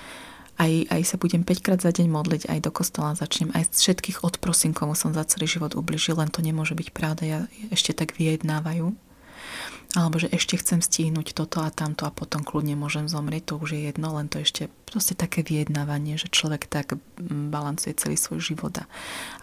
aj, 0.61 0.73
aj 0.92 1.02
sa 1.09 1.16
budem 1.16 1.42
5 1.42 1.64
krát 1.64 1.80
za 1.80 1.90
deň 1.92 2.12
modliť, 2.12 2.42
aj 2.52 2.59
do 2.61 2.71
kostola 2.71 3.16
začnem, 3.16 3.52
aj 3.56 3.73
všetkých 3.73 4.21
odprosím, 4.21 4.76
komu 4.76 4.92
som 4.92 5.16
za 5.16 5.25
celý 5.25 5.49
život 5.49 5.73
ubližil, 5.73 6.21
len 6.21 6.28
to 6.28 6.44
nemôže 6.44 6.76
byť 6.76 6.88
pravda, 6.92 7.23
ja 7.25 7.40
ešte 7.73 7.97
tak 7.97 8.12
vyjednávajú. 8.16 8.92
Alebo 9.92 10.16
že 10.16 10.32
ešte 10.32 10.56
chcem 10.56 10.80
stihnúť 10.80 11.37
toto 11.37 11.61
a 11.61 11.68
tamto 11.68 12.09
a 12.09 12.14
potom 12.14 12.40
kľudne 12.40 12.73
môžem 12.80 13.12
zomrieť, 13.12 13.52
to 13.52 13.54
už 13.61 13.76
je 13.76 13.80
jedno, 13.92 14.16
len 14.16 14.25
to 14.25 14.40
ešte 14.40 14.73
proste 14.88 15.12
také 15.12 15.44
vyjednávanie, 15.44 16.16
že 16.16 16.32
človek 16.32 16.64
tak 16.64 16.97
balancuje 17.21 17.92
celý 18.00 18.16
svoj 18.16 18.40
život 18.40 18.73
a, 18.80 18.88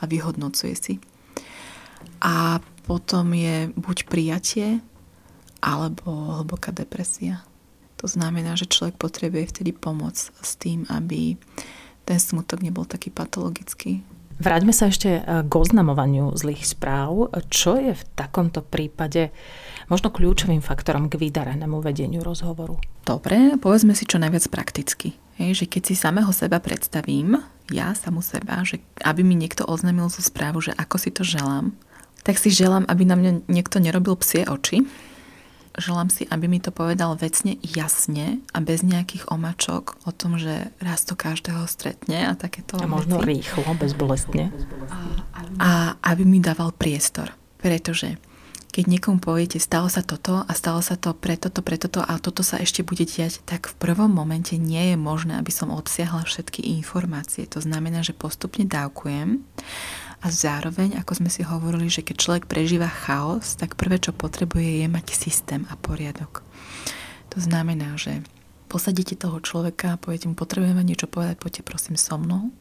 a 0.02 0.04
vyhodnocuje 0.10 0.74
si. 0.74 0.94
A 2.18 2.64
potom 2.90 3.30
je 3.38 3.70
buď 3.78 4.10
prijatie, 4.10 4.82
alebo 5.62 6.42
hlboká 6.42 6.74
depresia. 6.74 7.46
To 8.00 8.08
znamená, 8.08 8.56
že 8.56 8.72
človek 8.72 8.96
potrebuje 8.96 9.52
vtedy 9.52 9.72
pomoc 9.76 10.16
s 10.16 10.52
tým, 10.56 10.88
aby 10.88 11.36
ten 12.08 12.20
smutok 12.20 12.64
nebol 12.64 12.88
taký 12.88 13.12
patologický. 13.12 14.02
Vráťme 14.40 14.72
sa 14.72 14.88
ešte 14.88 15.20
e, 15.20 15.22
k 15.44 15.52
oznamovaniu 15.52 16.32
zlých 16.32 16.64
správ. 16.64 17.28
Čo 17.52 17.76
je 17.76 17.92
v 17.92 18.04
takomto 18.16 18.64
prípade 18.64 19.36
možno 19.92 20.16
kľúčovým 20.16 20.64
faktorom 20.64 21.12
k 21.12 21.20
vydarenému 21.20 21.84
vedeniu 21.84 22.24
rozhovoru? 22.24 22.80
Dobre, 23.04 23.60
povedzme 23.60 23.92
si 23.92 24.08
čo 24.08 24.16
najviac 24.16 24.48
prakticky. 24.48 25.20
Hej, 25.36 25.64
že 25.64 25.66
keď 25.68 25.92
si 25.92 25.96
samého 26.00 26.32
seba 26.32 26.64
predstavím, 26.64 27.36
ja 27.68 27.92
samu 27.92 28.24
seba, 28.24 28.64
že 28.64 28.80
aby 29.04 29.28
mi 29.28 29.36
niekto 29.36 29.68
oznámil 29.68 30.08
zo 30.08 30.24
správu, 30.24 30.64
že 30.64 30.72
ako 30.72 30.96
si 30.96 31.12
to 31.12 31.28
želám, 31.28 31.76
tak 32.24 32.40
si 32.40 32.48
želám, 32.48 32.88
aby 32.88 33.04
na 33.04 33.20
mňa 33.20 33.32
niekto 33.52 33.84
nerobil 33.84 34.16
psie 34.20 34.48
oči, 34.48 34.88
želám 35.80 36.12
si, 36.14 36.28
aby 36.28 36.46
mi 36.46 36.60
to 36.60 36.70
povedal 36.70 37.16
vecne, 37.16 37.58
jasne 37.64 38.44
a 38.54 38.60
bez 38.60 38.86
nejakých 38.86 39.32
omačok 39.32 40.00
o 40.06 40.12
tom, 40.12 40.38
že 40.38 40.72
raz 40.84 41.04
to 41.08 41.18
každého 41.18 41.66
stretne 41.66 42.30
a 42.30 42.38
takéto 42.38 42.78
A 42.80 42.86
možno 42.86 43.20
veci. 43.20 43.40
rýchlo, 43.40 43.66
bezbolestne. 43.76 44.52
A, 44.92 45.00
a 45.60 45.70
aby 46.12 46.24
mi 46.28 46.40
dával 46.44 46.76
priestor. 46.76 47.34
Pretože 47.60 48.16
keď 48.70 48.86
niekomu 48.86 49.18
poviete, 49.18 49.58
stalo 49.58 49.90
sa 49.90 50.06
toto 50.06 50.46
a 50.46 50.52
stalo 50.54 50.86
sa 50.86 50.94
to 50.94 51.18
pre 51.18 51.34
toto, 51.34 51.66
pre 51.66 51.82
toto 51.82 52.06
a 52.06 52.22
toto 52.22 52.46
sa 52.46 52.62
ešte 52.62 52.86
bude 52.86 53.02
diať, 53.02 53.42
tak 53.42 53.66
v 53.66 53.76
prvom 53.82 54.14
momente 54.14 54.62
nie 54.62 54.94
je 54.94 54.98
možné, 54.98 55.42
aby 55.42 55.50
som 55.50 55.74
obsiahla 55.74 56.22
všetky 56.22 56.62
informácie. 56.78 57.50
To 57.50 57.66
znamená, 57.66 58.06
že 58.06 58.14
postupne 58.14 58.70
dávkujem 58.70 59.42
a 60.20 60.28
zároveň, 60.28 61.00
ako 61.00 61.24
sme 61.24 61.30
si 61.32 61.48
hovorili, 61.48 61.88
že 61.88 62.04
keď 62.04 62.16
človek 62.20 62.44
prežíva 62.52 62.92
chaos, 62.92 63.56
tak 63.56 63.80
prvé, 63.80 64.04
čo 64.04 64.12
potrebuje, 64.12 64.84
je 64.84 64.88
mať 64.92 65.16
systém 65.16 65.64
a 65.72 65.80
poriadok. 65.80 66.44
To 67.32 67.40
znamená, 67.40 67.96
že 67.96 68.20
posadíte 68.68 69.16
toho 69.16 69.40
človeka 69.40 69.96
a 69.96 70.02
poviete 70.02 70.28
mu, 70.28 70.36
potrebujeme 70.36 70.84
niečo 70.84 71.08
povedať, 71.08 71.40
poďte 71.40 71.62
prosím 71.64 71.96
so 71.96 72.20
mnou. 72.20 72.52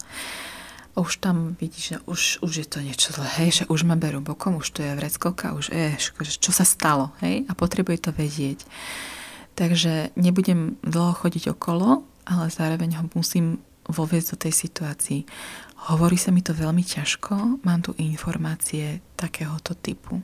A 0.94 1.02
už 1.02 1.22
tam 1.22 1.54
vidíš, 1.58 1.84
že 1.84 1.96
už, 2.06 2.20
už 2.42 2.52
je 2.62 2.66
to 2.66 2.78
niečo 2.82 3.14
zlé, 3.14 3.28
hej, 3.42 3.62
že 3.62 3.64
už 3.70 3.86
ma 3.86 3.94
berú 3.94 4.18
bokom, 4.18 4.58
už 4.58 4.74
to 4.74 4.82
je 4.82 4.98
vreckovka, 4.98 5.54
už 5.54 5.70
je, 5.70 5.94
čo 6.42 6.50
sa 6.50 6.66
stalo, 6.66 7.14
hej, 7.22 7.46
a 7.46 7.52
potrebuje 7.54 8.06
to 8.06 8.10
vedieť. 8.10 8.66
Takže 9.54 10.14
nebudem 10.14 10.78
dlho 10.86 11.14
chodiť 11.14 11.54
okolo, 11.54 12.06
ale 12.26 12.50
zároveň 12.50 12.98
ho 12.98 13.04
musím 13.14 13.62
voviesť 13.88 14.28
do 14.36 14.38
tej 14.48 14.54
situácii. 14.54 15.20
Hovorí 15.90 16.20
sa 16.20 16.30
mi 16.30 16.44
to 16.44 16.52
veľmi 16.52 16.84
ťažko, 16.84 17.64
mám 17.64 17.80
tu 17.80 17.96
informácie 17.96 19.00
takéhoto 19.16 19.72
typu. 19.72 20.20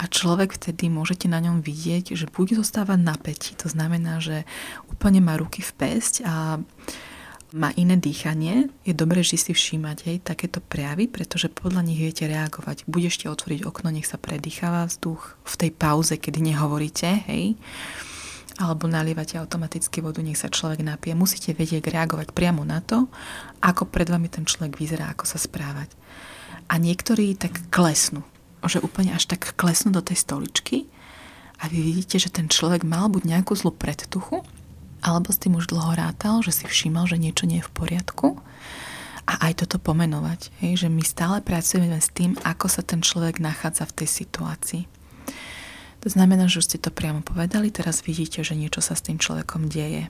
A 0.00 0.08
človek 0.08 0.56
vtedy 0.56 0.88
môžete 0.88 1.28
na 1.28 1.44
ňom 1.44 1.60
vidieť, 1.60 2.16
že 2.16 2.24
buď 2.24 2.64
zostáva 2.64 2.96
na 2.96 3.16
peti, 3.20 3.52
to 3.52 3.68
znamená, 3.68 4.16
že 4.16 4.48
úplne 4.88 5.20
má 5.20 5.36
ruky 5.36 5.60
v 5.60 5.72
pesť 5.76 6.24
a 6.24 6.56
má 7.50 7.74
iné 7.74 7.98
dýchanie, 7.98 8.70
je 8.86 8.94
dobré 8.94 9.26
že 9.26 9.34
si 9.34 9.52
všímať 9.52 9.98
hej, 10.06 10.16
takéto 10.22 10.62
prejavy, 10.62 11.10
pretože 11.10 11.50
podľa 11.50 11.82
nich 11.82 11.98
viete 11.98 12.24
reagovať. 12.30 12.86
Budete 12.86 13.26
otvoriť 13.26 13.66
okno, 13.66 13.90
nech 13.90 14.06
sa 14.06 14.22
predýcháva 14.22 14.86
vzduch 14.86 15.34
v 15.42 15.54
tej 15.58 15.70
pauze, 15.74 16.14
kedy 16.14 16.38
nehovoríte, 16.46 17.26
hej 17.26 17.58
alebo 18.60 18.84
nalievate 18.84 19.40
automaticky 19.40 20.04
vodu, 20.04 20.20
nech 20.20 20.36
sa 20.36 20.52
človek 20.52 20.84
napije. 20.84 21.16
Musíte 21.16 21.56
vedieť 21.56 21.88
reagovať 21.88 22.36
priamo 22.36 22.60
na 22.62 22.84
to, 22.84 23.08
ako 23.64 23.88
pred 23.88 24.12
vami 24.12 24.28
ten 24.28 24.44
človek 24.44 24.76
vyzerá, 24.76 25.16
ako 25.16 25.24
sa 25.24 25.40
správať. 25.40 25.88
A 26.68 26.76
niektorí 26.76 27.34
tak 27.34 27.56
klesnú, 27.72 28.20
že 28.68 28.84
úplne 28.84 29.16
až 29.16 29.32
tak 29.32 29.56
klesnú 29.56 29.90
do 29.90 30.04
tej 30.04 30.20
stoličky 30.20 30.86
a 31.58 31.72
vy 31.72 31.80
vidíte, 31.80 32.20
že 32.20 32.28
ten 32.28 32.52
človek 32.52 32.84
mal 32.84 33.08
buď 33.08 33.24
nejakú 33.24 33.56
zlú 33.56 33.72
predtuchu, 33.72 34.44
alebo 35.00 35.32
s 35.32 35.40
tým 35.40 35.56
už 35.56 35.72
dlho 35.72 35.96
rátal, 35.96 36.44
že 36.44 36.52
si 36.52 36.64
všímal, 36.68 37.08
že 37.08 37.16
niečo 37.16 37.48
nie 37.48 37.64
je 37.64 37.66
v 37.66 37.72
poriadku 37.72 38.36
a 39.24 39.48
aj 39.48 39.64
toto 39.64 39.80
pomenovať. 39.80 40.52
Hej, 40.60 40.84
že 40.86 40.88
my 40.92 41.00
stále 41.00 41.40
pracujeme 41.40 41.96
s 41.96 42.12
tým, 42.12 42.36
ako 42.44 42.68
sa 42.68 42.84
ten 42.84 43.00
človek 43.00 43.40
nachádza 43.40 43.88
v 43.88 44.04
tej 44.04 44.08
situácii. 44.24 44.99
To 46.00 46.08
znamená, 46.08 46.48
že 46.48 46.64
už 46.64 46.68
ste 46.72 46.78
to 46.80 46.88
priamo 46.88 47.20
povedali, 47.20 47.68
teraz 47.68 48.00
vidíte, 48.00 48.40
že 48.40 48.56
niečo 48.56 48.80
sa 48.80 48.96
s 48.96 49.04
tým 49.04 49.20
človekom 49.20 49.68
deje. 49.68 50.08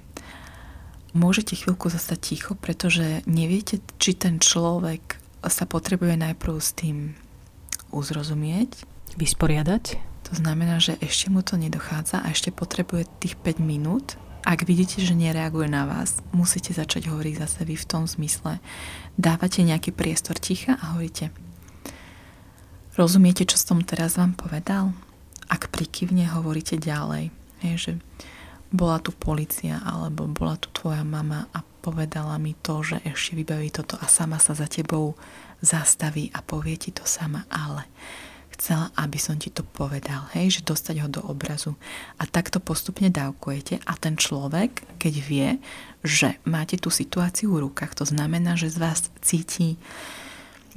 Môžete 1.11 1.59
chvíľku 1.59 1.91
zastať 1.91 2.19
ticho, 2.23 2.53
pretože 2.55 3.27
neviete, 3.27 3.83
či 3.99 4.15
ten 4.15 4.39
človek 4.39 5.19
sa 5.43 5.67
potrebuje 5.67 6.15
najprv 6.15 6.55
s 6.63 6.71
tým 6.79 7.19
uzrozumieť. 7.91 8.87
Vysporiadať. 9.19 9.99
To 10.31 10.33
znamená, 10.39 10.79
že 10.79 10.95
ešte 11.03 11.27
mu 11.27 11.43
to 11.43 11.59
nedochádza 11.59 12.23
a 12.23 12.31
ešte 12.31 12.55
potrebuje 12.55 13.11
tých 13.19 13.35
5 13.35 13.59
minút. 13.59 14.15
Ak 14.47 14.63
vidíte, 14.63 15.03
že 15.03 15.19
nereaguje 15.19 15.67
na 15.67 15.91
vás, 15.91 16.23
musíte 16.31 16.71
začať 16.71 17.11
hovoriť 17.11 17.35
zase 17.43 17.61
vy 17.67 17.75
v 17.75 17.89
tom 17.91 18.07
zmysle. 18.07 18.63
Dávate 19.19 19.67
nejaký 19.67 19.91
priestor 19.91 20.39
ticha 20.39 20.79
a 20.79 20.95
hovoríte 20.95 21.35
Rozumiete, 22.95 23.43
čo 23.43 23.59
som 23.59 23.83
teraz 23.83 24.15
vám 24.15 24.39
povedal? 24.39 24.95
Ak 25.51 25.75
prikyvne 25.75 26.31
hovoríte 26.31 26.79
ďalej, 26.79 27.35
hej, 27.67 27.75
že 27.77 27.93
bola 28.71 29.03
tu 29.03 29.11
policia 29.11 29.83
alebo 29.83 30.31
bola 30.31 30.55
tu 30.55 30.71
tvoja 30.71 31.03
mama 31.03 31.51
a 31.51 31.67
povedala 31.83 32.39
mi 32.39 32.55
to, 32.63 32.87
že 32.87 33.03
ešte 33.03 33.35
vybaví 33.35 33.75
toto 33.75 33.99
a 33.99 34.07
sama 34.07 34.39
sa 34.39 34.55
za 34.55 34.71
tebou 34.71 35.19
zastaví 35.59 36.31
a 36.31 36.41
povie 36.41 36.79
ti 36.79 36.95
to 36.95 37.03
sama, 37.03 37.45
ale 37.51 37.85
chcela, 38.55 38.93
aby 39.01 39.17
som 39.17 39.41
ti 39.41 39.49
to 39.49 39.65
povedal, 39.65 40.29
hej, 40.37 40.61
že 40.61 40.69
dostať 40.69 40.97
ho 41.01 41.09
do 41.09 41.23
obrazu. 41.25 41.81
A 42.21 42.29
takto 42.29 42.61
postupne 42.61 43.09
dávkujete 43.09 43.81
a 43.89 43.93
ten 43.97 44.21
človek, 44.21 44.85
keď 45.01 45.15
vie, 45.25 45.49
že 46.05 46.37
máte 46.45 46.77
tú 46.77 46.93
situáciu 46.93 47.57
v 47.57 47.67
rukách, 47.67 47.97
to 47.97 48.05
znamená, 48.05 48.61
že 48.61 48.69
z 48.69 48.77
vás 48.77 49.09
cíti 49.25 49.81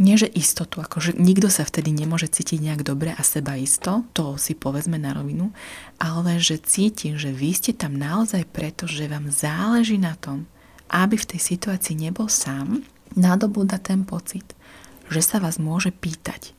nie 0.01 0.17
že 0.17 0.29
istotu, 0.29 0.81
akože 0.81 1.17
nikto 1.17 1.49
sa 1.53 1.65
vtedy 1.65 1.93
nemôže 1.93 2.29
cítiť 2.29 2.59
nejak 2.61 2.81
dobre 2.81 3.13
a 3.13 3.21
seba 3.21 3.57
isto, 3.59 4.05
to 4.17 4.39
si 4.41 4.57
povedzme 4.57 4.97
na 4.97 5.13
rovinu, 5.13 5.53
ale 6.01 6.41
že 6.41 6.61
cíti, 6.61 7.13
že 7.13 7.29
vy 7.29 7.53
ste 7.53 7.71
tam 7.73 7.97
naozaj 7.97 8.49
preto, 8.49 8.89
že 8.89 9.09
vám 9.09 9.29
záleží 9.29 10.01
na 10.01 10.17
tom, 10.17 10.49
aby 10.89 11.17
v 11.17 11.29
tej 11.35 11.41
situácii 11.57 11.97
nebol 11.97 12.29
sám, 12.29 12.81
nadobúda 13.13 13.77
ten 13.77 14.05
pocit, 14.05 14.45
že 15.09 15.21
sa 15.21 15.37
vás 15.37 15.61
môže 15.61 15.93
pýtať 15.93 16.57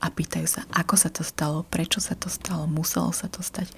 a 0.00 0.08
pýtajú 0.08 0.48
sa, 0.48 0.64
ako 0.72 0.94
sa 0.96 1.12
to 1.12 1.20
stalo, 1.20 1.60
prečo 1.68 2.00
sa 2.00 2.16
to 2.16 2.32
stalo, 2.32 2.64
muselo 2.64 3.12
sa 3.12 3.28
to 3.28 3.44
stať. 3.44 3.68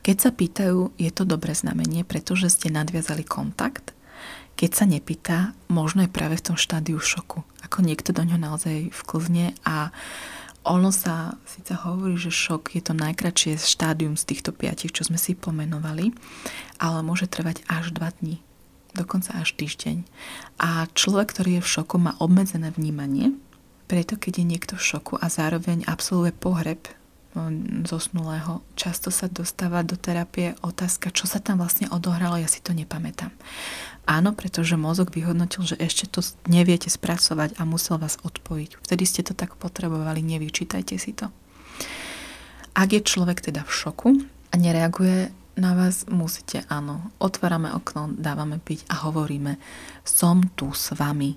Keď 0.00 0.16
sa 0.16 0.30
pýtajú, 0.32 0.96
je 0.96 1.10
to 1.12 1.28
dobré 1.28 1.52
znamenie, 1.52 2.08
pretože 2.08 2.48
ste 2.56 2.72
nadviazali 2.72 3.20
kontakt. 3.20 3.92
Keď 4.58 4.70
sa 4.74 4.84
nepýta, 4.90 5.54
možno 5.70 6.02
je 6.02 6.10
práve 6.10 6.34
v 6.34 6.50
tom 6.50 6.56
štádiu 6.58 6.98
šoku. 6.98 7.46
Ako 7.62 7.86
niekto 7.86 8.10
do 8.10 8.26
ňoho 8.26 8.42
naozaj 8.42 8.90
vklzne 8.90 9.54
a 9.62 9.94
ono 10.66 10.90
sa 10.90 11.38
síce 11.46 11.72
hovorí, 11.72 12.18
že 12.18 12.34
šok 12.34 12.74
je 12.76 12.82
to 12.82 12.92
najkračšie 12.92 13.56
štádium 13.56 14.18
z 14.18 14.26
týchto 14.28 14.50
piatich, 14.50 14.92
čo 14.92 15.06
sme 15.06 15.16
si 15.16 15.38
pomenovali, 15.38 16.12
ale 16.82 16.98
môže 17.06 17.30
trvať 17.30 17.62
až 17.70 17.94
dva 17.94 18.10
dní, 18.18 18.42
dokonca 18.92 19.38
až 19.38 19.54
týždeň. 19.54 20.02
A 20.58 20.90
človek, 20.92 21.32
ktorý 21.32 21.62
je 21.62 21.64
v 21.64 21.72
šoku, 21.78 21.96
má 22.02 22.18
obmedzené 22.18 22.74
vnímanie, 22.74 23.38
preto 23.88 24.20
keď 24.20 24.42
je 24.42 24.44
niekto 24.44 24.74
v 24.76 24.84
šoku 24.84 25.16
a 25.16 25.30
zároveň 25.32 25.86
absolvuje 25.88 26.36
pohreb 26.36 26.84
zosnulého, 27.84 28.64
často 28.74 29.12
sa 29.12 29.28
dostáva 29.28 29.84
do 29.84 29.94
terapie 29.94 30.56
otázka, 30.64 31.12
čo 31.12 31.28
sa 31.28 31.38
tam 31.38 31.60
vlastne 31.60 31.86
odohralo, 31.92 32.40
ja 32.40 32.48
si 32.48 32.64
to 32.64 32.72
nepamätám. 32.72 33.30
Áno, 34.08 34.32
pretože 34.32 34.80
mozog 34.80 35.12
vyhodnotil, 35.12 35.68
že 35.68 35.76
ešte 35.76 36.08
to 36.08 36.24
neviete 36.48 36.88
spracovať 36.88 37.60
a 37.60 37.68
musel 37.68 38.00
vás 38.00 38.16
odpojiť. 38.24 38.80
Vtedy 38.80 39.04
ste 39.04 39.20
to 39.20 39.36
tak 39.36 39.60
potrebovali, 39.60 40.24
nevyčítajte 40.24 40.96
si 40.96 41.12
to. 41.12 41.28
Ak 42.72 42.88
je 42.88 43.04
človek 43.04 43.44
teda 43.44 43.68
v 43.68 43.74
šoku 43.74 44.08
a 44.48 44.54
nereaguje 44.56 45.28
na 45.58 45.74
vás, 45.74 46.06
musíte 46.08 46.64
áno, 46.70 47.12
otvárame 47.18 47.68
okno, 47.74 48.14
dávame 48.14 48.62
piť 48.62 48.86
a 48.88 49.04
hovoríme, 49.04 49.58
som 50.06 50.40
tu 50.54 50.70
s 50.70 50.94
vami, 50.94 51.36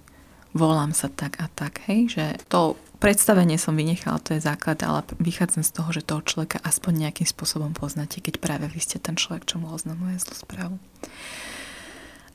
volám 0.54 0.94
sa 0.94 1.10
tak 1.10 1.42
a 1.42 1.50
tak, 1.50 1.84
hej, 1.90 2.08
že 2.08 2.26
to 2.48 2.78
predstavenie 3.02 3.58
som 3.58 3.74
vynechala, 3.74 4.22
to 4.22 4.38
je 4.38 4.46
základ, 4.46 4.78
ale 4.86 5.02
vychádzam 5.18 5.66
z 5.66 5.72
toho, 5.74 5.90
že 5.90 6.06
toho 6.06 6.22
človeka 6.22 6.62
aspoň 6.62 7.10
nejakým 7.10 7.26
spôsobom 7.26 7.74
poznáte, 7.74 8.22
keď 8.22 8.38
práve 8.38 8.70
vy 8.70 8.78
ste 8.78 9.02
ten 9.02 9.18
človek, 9.18 9.50
čo 9.50 9.58
mu 9.58 9.74
oznamuje 9.74 10.22
zlú 10.22 10.36
správu. 10.38 10.76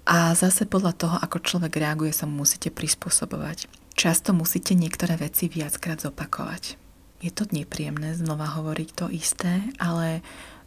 A 0.07 0.35
zase 0.35 0.67
podľa 0.67 0.93
toho, 0.99 1.17
ako 1.19 1.43
človek 1.43 1.79
reaguje, 1.79 2.11
sa 2.11 2.27
mu 2.27 2.43
musíte 2.43 2.75
prispôsobovať. 2.75 3.71
Často 3.95 4.35
musíte 4.35 4.75
niektoré 4.75 5.15
veci 5.19 5.47
viackrát 5.49 6.03
zopakovať. 6.03 6.79
Je 7.23 7.31
to 7.33 7.49
nepríjemné 7.49 8.13
znova 8.13 8.51
hovoriť 8.61 8.89
to 8.93 9.07
isté, 9.09 9.65
ale 9.81 10.21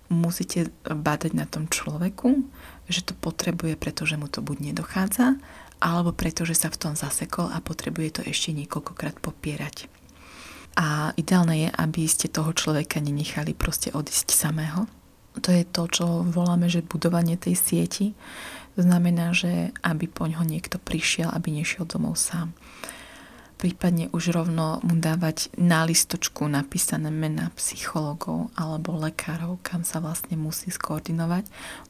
musíte 0.10 0.74
badať 0.84 1.32
na 1.38 1.46
tom 1.46 1.70
človeku, 1.70 2.42
že 2.90 3.06
to 3.06 3.14
potrebuje, 3.14 3.78
pretože 3.78 4.18
mu 4.18 4.26
to 4.26 4.42
buď 4.42 4.74
nedochádza, 4.74 5.38
alebo 5.80 6.12
preto, 6.12 6.44
že 6.44 6.56
sa 6.56 6.68
v 6.68 6.80
tom 6.80 6.94
zasekol 6.94 7.48
a 7.52 7.64
potrebuje 7.64 8.20
to 8.20 8.22
ešte 8.28 8.52
niekoľkokrát 8.52 9.24
popierať. 9.24 9.88
A 10.80 11.12
ideálne 11.20 11.68
je, 11.68 11.70
aby 11.76 12.08
ste 12.08 12.32
toho 12.32 12.56
človeka 12.56 13.04
nenechali 13.04 13.52
proste 13.52 13.92
odísť 13.92 14.32
samého. 14.32 14.88
To 15.40 15.50
je 15.52 15.64
to, 15.64 15.84
čo 15.88 16.06
voláme, 16.24 16.68
že 16.72 16.84
budovanie 16.84 17.40
tej 17.40 17.56
sieti. 17.56 18.08
To 18.76 18.84
znamená, 18.84 19.36
že 19.36 19.76
aby 19.84 20.08
po 20.08 20.28
ňo 20.28 20.44
niekto 20.44 20.80
prišiel, 20.80 21.32
aby 21.32 21.52
nešiel 21.52 21.84
domov 21.84 22.16
sám 22.16 22.56
prípadne 23.60 24.08
už 24.16 24.32
rovno 24.32 24.80
mu 24.88 24.96
dávať 24.96 25.52
na 25.60 25.84
listočku 25.84 26.48
napísané 26.48 27.12
mená 27.12 27.52
psychologov 27.60 28.48
alebo 28.56 28.96
lekárov, 28.96 29.60
kam 29.60 29.84
sa 29.84 30.00
vlastne 30.00 30.40
musí 30.40 30.72
skoordinovať. 30.72 31.44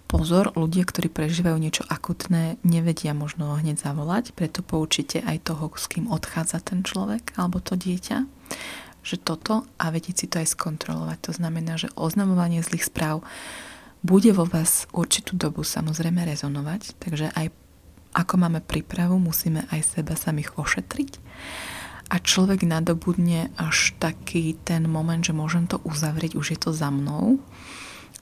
Pozor, 0.10 0.58
ľudia, 0.58 0.90
ktorí 0.90 1.14
prežívajú 1.14 1.62
niečo 1.62 1.86
akutné, 1.86 2.58
nevedia 2.66 3.14
možno 3.14 3.54
hneď 3.54 3.78
zavolať, 3.78 4.34
preto 4.34 4.66
poučite 4.66 5.22
aj 5.22 5.46
toho, 5.46 5.70
s 5.78 5.86
kým 5.86 6.10
odchádza 6.10 6.66
ten 6.66 6.82
človek 6.82 7.38
alebo 7.38 7.62
to 7.62 7.78
dieťa, 7.78 8.26
že 9.06 9.22
toto 9.22 9.70
a 9.78 9.94
vedieť 9.94 10.16
si 10.18 10.26
to 10.26 10.42
aj 10.42 10.58
skontrolovať. 10.58 11.30
To 11.30 11.32
znamená, 11.38 11.78
že 11.78 11.94
oznamovanie 11.94 12.66
zlých 12.66 12.90
správ 12.90 13.22
bude 14.02 14.34
vo 14.34 14.50
vás 14.50 14.90
určitú 14.90 15.38
dobu 15.38 15.62
samozrejme 15.62 16.26
rezonovať, 16.26 16.98
takže 16.98 17.30
aj 17.38 17.54
ako 18.14 18.34
máme 18.42 18.60
prípravu, 18.64 19.22
musíme 19.22 19.66
aj 19.70 20.00
seba 20.00 20.18
samých 20.18 20.58
ošetriť. 20.58 21.12
A 22.10 22.18
človek 22.18 22.66
nadobudne 22.66 23.54
až 23.54 23.94
taký 24.02 24.58
ten 24.66 24.90
moment, 24.90 25.22
že 25.22 25.30
môžem 25.30 25.70
to 25.70 25.78
uzavrieť, 25.86 26.34
už 26.34 26.58
je 26.58 26.60
to 26.60 26.74
za 26.74 26.90
mnou. 26.90 27.38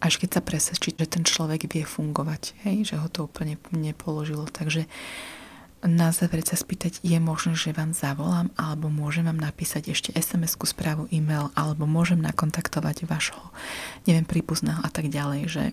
Až 0.03 0.19
keď 0.19 0.37
sa 0.37 0.41
presvedčí, 0.43 0.93
že 0.93 1.07
ten 1.07 1.23
človek 1.23 1.71
vie 1.71 1.87
fungovať, 1.87 2.67
hej, 2.67 2.93
že 2.93 2.95
ho 2.99 3.07
to 3.07 3.31
úplne 3.31 3.55
nepoložilo. 3.71 4.45
Takže 4.51 4.85
na 5.87 6.09
záver 6.11 6.43
sa 6.43 6.59
spýtať, 6.59 6.99
je 7.05 7.17
možné, 7.21 7.55
že 7.55 7.71
vám 7.71 7.95
zavolám, 7.95 8.51
alebo 8.59 8.91
môžem 8.91 9.29
vám 9.29 9.39
napísať 9.39 9.93
ešte 9.93 10.09
SMS-ku, 10.17 10.65
správu, 10.65 11.05
e-mail, 11.13 11.53
alebo 11.53 11.85
môžem 11.85 12.19
nakontaktovať 12.19 13.05
vašho, 13.05 13.39
neviem, 14.09 14.25
príbuzného 14.25 14.83
a 14.83 14.89
tak 14.89 15.13
ďalej, 15.13 15.41
že 15.47 15.63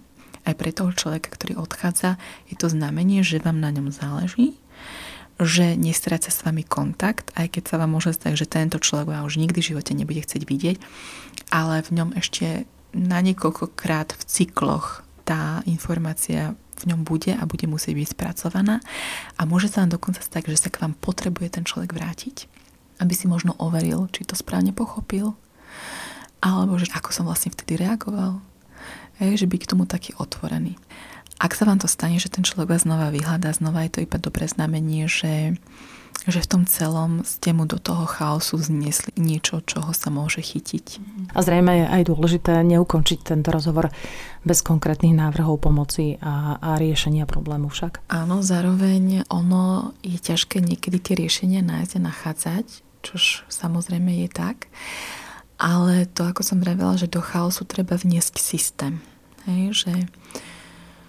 aj 0.44 0.54
pre 0.54 0.70
toho 0.70 0.92
človeka, 0.92 1.32
ktorý 1.32 1.56
odchádza, 1.58 2.20
je 2.48 2.56
to 2.56 2.68
znamenie, 2.68 3.24
že 3.24 3.40
vám 3.40 3.60
na 3.60 3.72
ňom 3.72 3.88
záleží, 3.92 4.56
že 5.40 5.74
nestráca 5.74 6.30
s 6.30 6.44
vami 6.46 6.62
kontakt, 6.62 7.34
aj 7.34 7.58
keď 7.58 7.62
sa 7.74 7.76
vám 7.82 7.98
môže 7.98 8.14
zdať, 8.14 8.32
že 8.38 8.46
tento 8.46 8.78
človek 8.78 9.10
vám 9.10 9.26
už 9.26 9.42
nikdy 9.42 9.58
v 9.58 9.68
živote 9.74 9.92
nebude 9.96 10.22
chcieť 10.22 10.42
vidieť, 10.46 10.76
ale 11.50 11.82
v 11.82 11.90
ňom 11.90 12.14
ešte 12.14 12.68
na 12.94 13.18
niekoľkokrát 13.18 14.14
v 14.14 14.22
cykloch 14.22 15.02
tá 15.26 15.64
informácia 15.66 16.54
v 16.78 16.84
ňom 16.90 17.06
bude 17.06 17.32
a 17.34 17.42
bude 17.46 17.66
musieť 17.66 17.94
byť 17.96 18.08
spracovaná. 18.14 18.82
A 19.38 19.46
môže 19.46 19.70
sa 19.70 19.82
vám 19.82 19.94
dokonca 19.94 20.20
stať, 20.22 20.50
že 20.50 20.68
sa 20.68 20.70
k 20.70 20.82
vám 20.82 20.94
potrebuje 20.98 21.58
ten 21.58 21.64
človek 21.64 21.94
vrátiť, 21.94 22.46
aby 23.02 23.14
si 23.14 23.26
možno 23.30 23.54
overil, 23.58 24.10
či 24.10 24.26
to 24.26 24.38
správne 24.38 24.74
pochopil, 24.74 25.34
alebo 26.44 26.76
že 26.76 26.90
ako 26.92 27.10
som 27.10 27.24
vlastne 27.26 27.54
vtedy 27.54 27.80
reagoval, 27.80 28.42
Hej, 29.22 29.44
že 29.44 29.46
byť 29.46 29.60
k 29.62 29.70
tomu 29.70 29.84
taký 29.86 30.14
otvorený. 30.18 30.74
Ak 31.38 31.58
sa 31.58 31.66
vám 31.66 31.82
to 31.82 31.90
stane, 31.90 32.16
že 32.22 32.30
ten 32.30 32.46
človek 32.46 32.70
vás 32.70 32.86
znova 32.86 33.10
vyhľadá, 33.10 33.50
znova 33.50 33.82
je 33.86 33.98
to 33.98 34.00
iba 34.06 34.22
dobré 34.22 34.46
znamenie, 34.46 35.10
že, 35.10 35.58
že 36.30 36.40
v 36.40 36.50
tom 36.50 36.62
celom 36.62 37.26
ste 37.26 37.50
mu 37.50 37.66
do 37.66 37.74
toho 37.82 38.06
chaosu 38.06 38.54
zniesli 38.54 39.10
niečo, 39.18 39.58
čoho 39.66 39.90
sa 39.90 40.14
môže 40.14 40.38
chytiť. 40.46 41.02
A 41.34 41.38
zrejme 41.42 41.84
je 41.84 41.86
aj 41.90 42.02
dôležité 42.06 42.62
neukončiť 42.62 43.34
tento 43.34 43.50
rozhovor 43.50 43.90
bez 44.46 44.62
konkrétnych 44.62 45.10
návrhov 45.10 45.58
pomoci 45.58 46.22
a, 46.22 46.62
a 46.62 46.78
riešenia 46.78 47.26
problému 47.26 47.66
však. 47.66 48.06
Áno, 48.14 48.46
zároveň 48.46 49.26
ono 49.26 49.90
je 50.06 50.14
ťažké 50.14 50.62
niekedy 50.62 51.02
tie 51.02 51.14
riešenia 51.18 51.66
nájsť 51.66 51.92
a 51.98 52.04
nachádzať, 52.14 52.66
čož 53.02 53.42
samozrejme 53.50 54.22
je 54.22 54.28
tak. 54.30 54.70
Ale 55.58 56.10
to, 56.10 56.26
ako 56.26 56.42
som 56.42 56.58
vravela, 56.58 56.98
že 56.98 57.10
do 57.10 57.22
chaosu 57.22 57.62
treba 57.64 57.94
vniesť 57.94 58.42
systém. 58.42 58.98
Hej, 59.46 59.86
že 59.86 59.92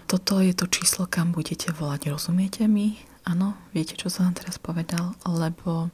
toto 0.06 0.38
je 0.38 0.54
to 0.54 0.70
číslo, 0.70 1.10
kam 1.10 1.34
budete 1.34 1.74
volať. 1.74 2.14
Rozumiete 2.14 2.70
mi? 2.70 3.00
Áno, 3.26 3.58
viete, 3.74 3.98
čo 3.98 4.06
som 4.06 4.30
vám 4.30 4.38
teraz 4.38 4.62
povedal? 4.62 5.18
Lebo 5.26 5.90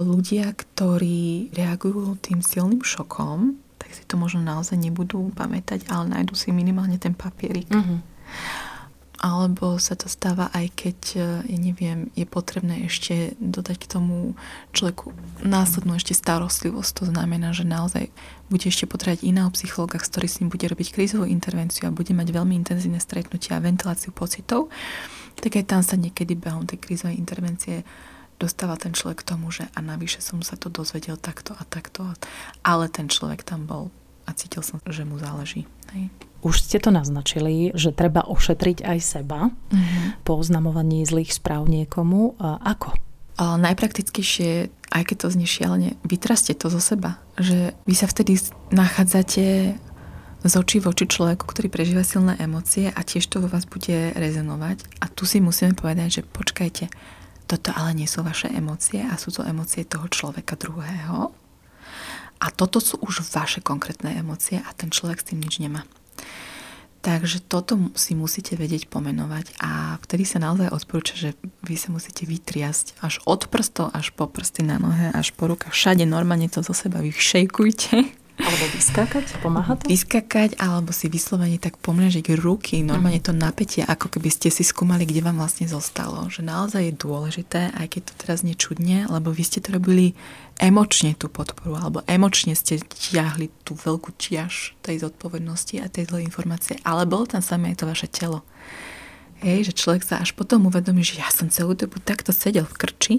ľudia, 0.00 0.56
ktorí 0.56 1.52
reagujú 1.52 2.16
tým 2.24 2.40
silným 2.40 2.80
šokom, 2.80 3.60
tak 3.76 3.92
si 3.92 4.08
to 4.08 4.16
možno 4.16 4.40
naozaj 4.40 4.80
nebudú 4.80 5.28
pamätať, 5.36 5.84
ale 5.92 6.16
nájdu 6.16 6.32
si 6.32 6.48
minimálne 6.52 6.96
ten 6.96 7.12
papierik. 7.12 7.68
Uh-huh 7.68 8.00
alebo 9.20 9.76
sa 9.76 9.92
to 10.00 10.08
stáva 10.08 10.48
aj 10.56 10.72
keď, 10.72 10.98
e, 11.12 11.20
ja 11.44 11.58
neviem, 11.60 12.08
je 12.16 12.24
potrebné 12.24 12.88
ešte 12.88 13.36
dodať 13.36 13.76
k 13.76 13.90
tomu 13.92 14.32
človeku 14.72 15.12
následnú 15.44 16.00
ešte 16.00 16.16
starostlivosť. 16.16 17.04
To 17.04 17.04
znamená, 17.12 17.52
že 17.52 17.68
naozaj 17.68 18.08
bude 18.48 18.64
ešte 18.64 18.88
potrebať 18.88 19.20
iného 19.20 19.52
psychologa, 19.52 20.00
s 20.00 20.08
ktorý 20.08 20.24
s 20.24 20.40
ním 20.40 20.48
bude 20.48 20.64
robiť 20.64 20.96
krízovú 20.96 21.28
intervenciu 21.28 21.92
a 21.92 21.94
bude 21.94 22.16
mať 22.16 22.32
veľmi 22.32 22.56
intenzívne 22.56 22.96
stretnutia 22.96 23.60
a 23.60 23.64
ventiláciu 23.64 24.08
pocitov, 24.08 24.72
tak 25.36 25.52
aj 25.60 25.68
tam 25.68 25.84
sa 25.84 26.00
niekedy 26.00 26.32
behom 26.32 26.64
tej 26.64 26.80
krízovej 26.80 27.20
intervencie 27.20 27.84
dostáva 28.40 28.80
ten 28.80 28.96
človek 28.96 29.20
k 29.20 29.36
tomu, 29.36 29.52
že 29.52 29.68
a 29.76 29.84
navyše 29.84 30.24
som 30.24 30.40
sa 30.40 30.56
to 30.56 30.72
dozvedel 30.72 31.20
takto 31.20 31.52
a 31.60 31.62
takto, 31.68 32.08
ale 32.64 32.88
ten 32.88 33.04
človek 33.04 33.44
tam 33.44 33.68
bol 33.68 33.92
a 34.30 34.38
cítil 34.38 34.62
som, 34.62 34.78
že 34.86 35.02
mu 35.02 35.18
záleží. 35.18 35.66
Hej. 35.90 36.08
Už 36.40 36.62
ste 36.62 36.80
to 36.80 36.88
naznačili, 36.88 37.74
že 37.76 37.92
treba 37.92 38.24
ošetriť 38.24 38.86
aj 38.86 38.98
seba 39.02 39.50
mm-hmm. 39.50 40.24
po 40.24 40.40
oznamovaní 40.40 41.04
zlých 41.04 41.36
správ 41.36 41.68
niekomu. 41.68 42.38
A 42.40 42.56
ako? 42.62 42.96
A 43.36 43.60
najpraktickejšie, 43.60 44.72
aj 44.94 45.02
keď 45.04 45.16
to 45.20 45.28
znie 45.36 45.48
šialene, 45.48 45.90
vytraste 46.06 46.56
to 46.56 46.72
zo 46.72 46.80
seba. 46.80 47.20
Že 47.36 47.76
vy 47.84 47.94
sa 47.98 48.08
vtedy 48.08 48.40
nachádzate 48.72 49.76
z 50.40 50.54
očí 50.56 50.80
v 50.80 50.88
oči 50.88 51.04
človeku, 51.04 51.44
ktorý 51.44 51.68
prežíva 51.68 52.00
silné 52.00 52.40
emócie 52.40 52.88
a 52.88 53.00
tiež 53.04 53.28
to 53.28 53.44
vo 53.44 53.52
vás 53.52 53.68
bude 53.68 54.16
rezonovať. 54.16 55.04
A 55.04 55.12
tu 55.12 55.28
si 55.28 55.44
musíme 55.44 55.76
povedať, 55.76 56.20
že 56.20 56.22
počkajte, 56.24 56.88
toto 57.44 57.68
ale 57.76 57.92
nie 57.92 58.08
sú 58.08 58.24
vaše 58.24 58.48
emócie 58.48 59.04
a 59.04 59.20
sú 59.20 59.34
to 59.34 59.44
emócie 59.44 59.84
toho 59.84 60.08
človeka 60.08 60.56
druhého. 60.56 61.34
A 62.40 62.48
toto 62.48 62.80
sú 62.80 62.96
už 63.04 63.20
vaše 63.36 63.60
konkrétne 63.60 64.16
emócie 64.16 64.58
a 64.64 64.70
ten 64.72 64.88
človek 64.88 65.20
s 65.20 65.28
tým 65.32 65.44
nič 65.44 65.60
nemá. 65.60 65.84
Takže 67.00 67.40
toto 67.40 67.80
si 67.96 68.12
musíte 68.12 68.60
vedieť 68.60 68.84
pomenovať 68.92 69.56
a 69.56 69.96
vtedy 70.04 70.28
sa 70.28 70.36
naozaj 70.36 70.68
odporúča, 70.68 71.16
že 71.16 71.30
vy 71.64 71.80
sa 71.80 71.88
musíte 71.88 72.28
vytriasť 72.28 73.00
až 73.00 73.24
od 73.24 73.48
prstov, 73.48 73.88
až 73.96 74.12
po 74.12 74.28
prsty 74.28 74.68
na 74.68 74.76
nohe, 74.76 75.08
až 75.16 75.32
po 75.32 75.48
rukách. 75.48 75.72
Všade 75.72 76.04
normálne 76.04 76.52
to 76.52 76.60
zo 76.60 76.76
seba 76.76 77.00
vyšejkujte 77.00 78.19
alebo 78.40 78.64
vyskakať? 78.72 79.24
Pomáha 79.44 79.76
to? 79.76 79.84
Vyskakať, 79.86 80.56
alebo 80.58 80.90
si 80.90 81.12
vyslovene 81.12 81.60
tak 81.60 81.76
pomnežiť 81.78 82.32
ruky, 82.40 82.80
normálne 82.80 83.20
to 83.20 83.36
napätie, 83.36 83.84
ako 83.84 84.08
keby 84.08 84.32
ste 84.32 84.48
si 84.48 84.64
skúmali, 84.64 85.04
kde 85.04 85.20
vám 85.20 85.38
vlastne 85.38 85.68
zostalo. 85.68 86.26
Že 86.32 86.48
naozaj 86.48 86.82
je 86.88 86.94
dôležité, 86.96 87.60
aj 87.76 87.86
keď 87.86 88.02
to 88.10 88.14
teraz 88.18 88.40
nečudne, 88.42 89.06
lebo 89.06 89.30
vy 89.30 89.44
ste 89.44 89.62
to 89.62 89.76
robili 89.76 90.16
emočne 90.60 91.16
tú 91.16 91.32
podporu, 91.32 91.76
alebo 91.76 91.98
emočne 92.04 92.52
ste 92.52 92.80
ťahli 92.80 93.48
tú 93.64 93.72
veľkú 93.76 94.12
čiaž 94.20 94.76
tej 94.84 95.04
zodpovednosti 95.04 95.80
a 95.80 95.88
tej 95.88 96.10
zlej 96.12 96.28
informácie, 96.28 96.76
ale 96.84 97.08
bolo 97.08 97.24
tam 97.24 97.40
samé 97.40 97.72
aj 97.72 97.80
to 97.80 97.88
vaše 97.88 98.08
telo. 98.12 98.44
Hej, 99.40 99.72
že 99.72 99.78
človek 99.80 100.04
sa 100.04 100.20
až 100.20 100.36
potom 100.36 100.68
uvedomí, 100.68 101.00
že 101.00 101.16
ja 101.16 101.28
som 101.32 101.48
celú 101.48 101.72
dobu 101.72 101.96
takto 101.96 102.28
sedel 102.28 102.68
v 102.68 102.76
krči. 102.76 103.14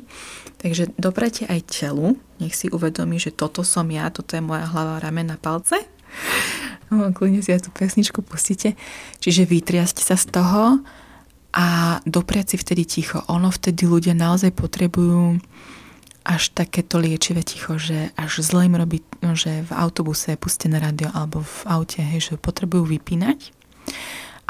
Takže 0.62 0.94
doprate 0.94 1.50
aj 1.50 1.66
telu, 1.66 2.14
nech 2.38 2.54
si 2.54 2.70
uvedomí, 2.70 3.18
že 3.18 3.34
toto 3.34 3.66
som 3.66 3.90
ja, 3.90 4.14
toto 4.14 4.38
je 4.38 4.44
moja 4.46 4.70
hlava, 4.70 5.02
ramena, 5.02 5.42
palce. 5.42 5.82
No, 6.94 7.10
kľudne 7.10 7.42
si 7.42 7.50
aj 7.50 7.66
tú 7.66 7.70
pesničku 7.74 8.22
pustíte. 8.22 8.78
Čiže 9.18 9.50
vytriasť 9.50 9.98
sa 10.06 10.14
z 10.14 10.26
toho 10.30 10.86
a 11.58 11.98
dopriať 12.06 12.54
si 12.54 12.58
vtedy 12.62 12.84
ticho. 12.86 13.26
Ono 13.26 13.50
vtedy 13.50 13.90
ľudia 13.90 14.14
naozaj 14.14 14.54
potrebujú 14.54 15.42
až 16.22 16.54
takéto 16.54 17.02
liečivé 17.02 17.42
ticho, 17.42 17.82
že 17.82 18.14
až 18.14 18.46
zle 18.46 18.70
im 18.70 18.78
robí, 18.78 19.02
že 19.34 19.66
v 19.66 19.72
autobuse 19.74 20.36
je 20.36 20.38
pustené 20.38 20.78
rádio 20.78 21.10
alebo 21.18 21.42
v 21.42 21.62
aute, 21.66 21.98
hej, 21.98 22.30
že 22.30 22.34
potrebujú 22.38 22.86
vypínať 22.86 23.61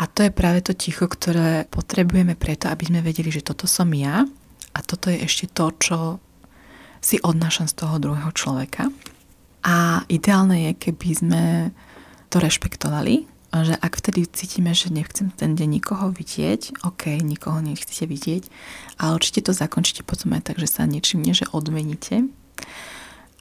a 0.01 0.09
to 0.09 0.25
je 0.25 0.33
práve 0.33 0.65
to 0.65 0.73
ticho, 0.73 1.05
ktoré 1.05 1.69
potrebujeme 1.69 2.33
preto, 2.33 2.73
aby 2.73 2.89
sme 2.89 3.05
vedeli, 3.05 3.29
že 3.29 3.45
toto 3.45 3.69
som 3.69 3.85
ja 3.93 4.25
a 4.73 4.79
toto 4.81 5.13
je 5.13 5.21
ešte 5.21 5.45
to, 5.53 5.69
čo 5.77 5.97
si 6.97 7.21
odnášam 7.21 7.69
z 7.69 7.77
toho 7.77 8.01
druhého 8.01 8.33
človeka. 8.33 8.89
A 9.61 10.01
ideálne 10.09 10.69
je, 10.69 10.89
keby 10.89 11.09
sme 11.13 11.43
to 12.33 12.41
rešpektovali, 12.41 13.29
že 13.51 13.77
ak 13.77 13.93
vtedy 14.01 14.25
cítime, 14.25 14.73
že 14.73 14.89
nechcem 14.89 15.29
ten 15.37 15.53
deň 15.53 15.69
nikoho 15.77 16.09
vidieť, 16.09 16.81
ok, 16.81 17.21
nikoho 17.21 17.61
nechcete 17.61 18.09
vidieť, 18.09 18.49
ale 18.97 19.21
určite 19.21 19.45
to 19.45 19.53
zakončíte 19.53 20.01
potom 20.01 20.33
aj 20.33 20.49
tak, 20.49 20.57
že 20.57 20.71
sa 20.71 20.89
niečím 20.89 21.21
nie, 21.21 21.37
že 21.37 21.45
odmeníte, 21.53 22.25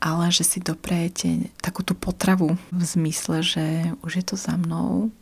ale 0.02 0.24
že 0.28 0.44
si 0.44 0.58
doprejete 0.60 1.54
takú 1.62 1.86
tú 1.86 1.96
potravu 1.96 2.60
v 2.68 2.82
zmysle, 2.82 3.40
že 3.40 3.64
už 4.04 4.12
je 4.20 4.24
to 4.28 4.36
za 4.36 4.58
mnou, 4.60 5.14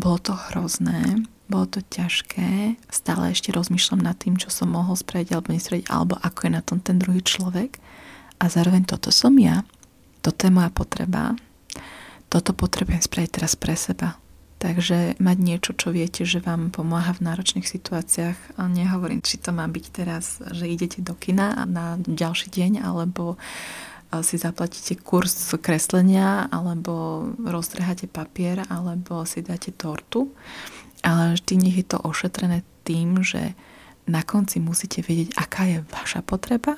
bolo 0.00 0.16
to 0.16 0.32
hrozné, 0.32 1.28
bolo 1.52 1.68
to 1.68 1.84
ťažké, 1.84 2.80
stále 2.88 3.36
ešte 3.36 3.52
rozmýšľam 3.52 4.00
nad 4.00 4.16
tým, 4.16 4.40
čo 4.40 4.48
som 4.48 4.72
mohol 4.72 4.96
spraviť 4.96 5.34
alebo 5.34 5.52
nespraviť, 5.52 5.86
alebo 5.92 6.16
ako 6.16 6.40
je 6.48 6.52
na 6.56 6.62
tom 6.64 6.78
ten 6.80 6.96
druhý 6.96 7.20
človek. 7.20 7.76
A 8.40 8.48
zároveň 8.48 8.88
toto 8.88 9.12
som 9.12 9.36
ja, 9.36 9.66
toto 10.24 10.48
je 10.48 10.52
moja 10.54 10.72
potreba, 10.72 11.36
toto 12.32 12.56
potrebujem 12.56 13.04
spraviť 13.04 13.30
teraz 13.30 13.52
pre 13.58 13.76
seba. 13.76 14.16
Takže 14.60 15.16
mať 15.16 15.36
niečo, 15.40 15.72
čo 15.72 15.88
viete, 15.88 16.28
že 16.28 16.44
vám 16.44 16.68
pomáha 16.68 17.16
v 17.16 17.24
náročných 17.24 17.64
situáciách. 17.64 18.60
A 18.60 18.68
nehovorím, 18.68 19.24
či 19.24 19.40
to 19.40 19.56
má 19.56 19.64
byť 19.64 19.84
teraz, 19.88 20.36
že 20.52 20.68
idete 20.68 21.00
do 21.00 21.16
kina 21.16 21.64
na 21.64 21.96
ďalší 21.96 22.52
deň, 22.52 22.84
alebo 22.84 23.40
si 24.18 24.36
zaplatíte 24.42 24.98
kurz 24.98 25.54
kreslenia 25.62 26.50
alebo 26.50 27.26
roztrháte 27.38 28.10
papier 28.10 28.66
alebo 28.66 29.22
si 29.22 29.46
dáte 29.46 29.70
tortu. 29.70 30.34
Ale 31.00 31.38
vždy 31.38 31.54
nech 31.56 31.76
je 31.80 31.86
to 31.86 31.98
ošetrené 32.02 32.66
tým, 32.82 33.22
že 33.22 33.54
na 34.10 34.26
konci 34.26 34.58
musíte 34.58 35.06
vedieť, 35.06 35.38
aká 35.38 35.62
je 35.70 35.78
vaša 35.86 36.26
potreba 36.26 36.74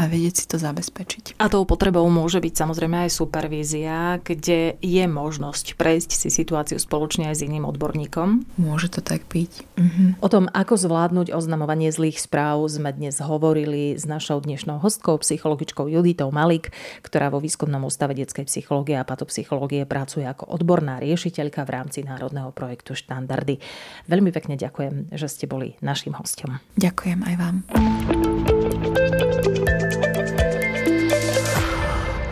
a 0.00 0.08
vedieť 0.08 0.34
si 0.40 0.46
to 0.48 0.56
zabezpečiť. 0.56 1.36
A 1.36 1.52
tou 1.52 1.68
potrebou 1.68 2.08
môže 2.08 2.40
byť 2.40 2.54
samozrejme 2.56 3.04
aj 3.04 3.10
supervízia, 3.12 4.16
kde 4.24 4.80
je 4.80 5.04
možnosť 5.04 5.76
prejsť 5.76 6.16
si 6.16 6.32
situáciu 6.32 6.80
spoločne 6.80 7.28
aj 7.28 7.36
s 7.36 7.44
iným 7.44 7.68
odborníkom. 7.68 8.48
Môže 8.56 8.88
to 8.88 9.04
tak 9.04 9.28
byť. 9.28 9.76
Mhm. 9.76 10.24
O 10.24 10.28
tom, 10.32 10.48
ako 10.48 10.80
zvládnuť 10.80 11.36
oznamovanie 11.36 11.92
zlých 11.92 12.16
správ, 12.16 12.64
sme 12.72 12.96
dnes 12.96 13.20
hovorili 13.20 13.92
s 13.92 14.08
našou 14.08 14.40
dnešnou 14.40 14.80
hostkou, 14.80 15.20
psychologičkou 15.20 15.84
Juditou 15.84 16.32
Malik, 16.32 16.72
ktorá 17.04 17.28
vo 17.28 17.44
výskumnom 17.44 17.84
ústave 17.84 18.16
detskej 18.16 18.48
psychológie 18.48 18.96
a 18.96 19.04
patopsychológie 19.04 19.84
pracuje 19.84 20.24
ako 20.24 20.48
odborná 20.48 20.96
riešiteľka 20.96 21.68
v 21.68 21.70
rámci 21.76 22.00
národného 22.08 22.48
projektu 22.56 22.96
Štandardy. 22.96 23.60
Veľmi 24.08 24.32
pekne 24.32 24.56
ďakujem, 24.56 25.12
že 25.12 25.28
ste 25.28 25.44
boli 25.44 25.76
našim 25.84 26.16
hostom. 26.16 26.56
Ďakujem 26.80 27.20
aj 27.20 27.34
vám. 27.36 27.56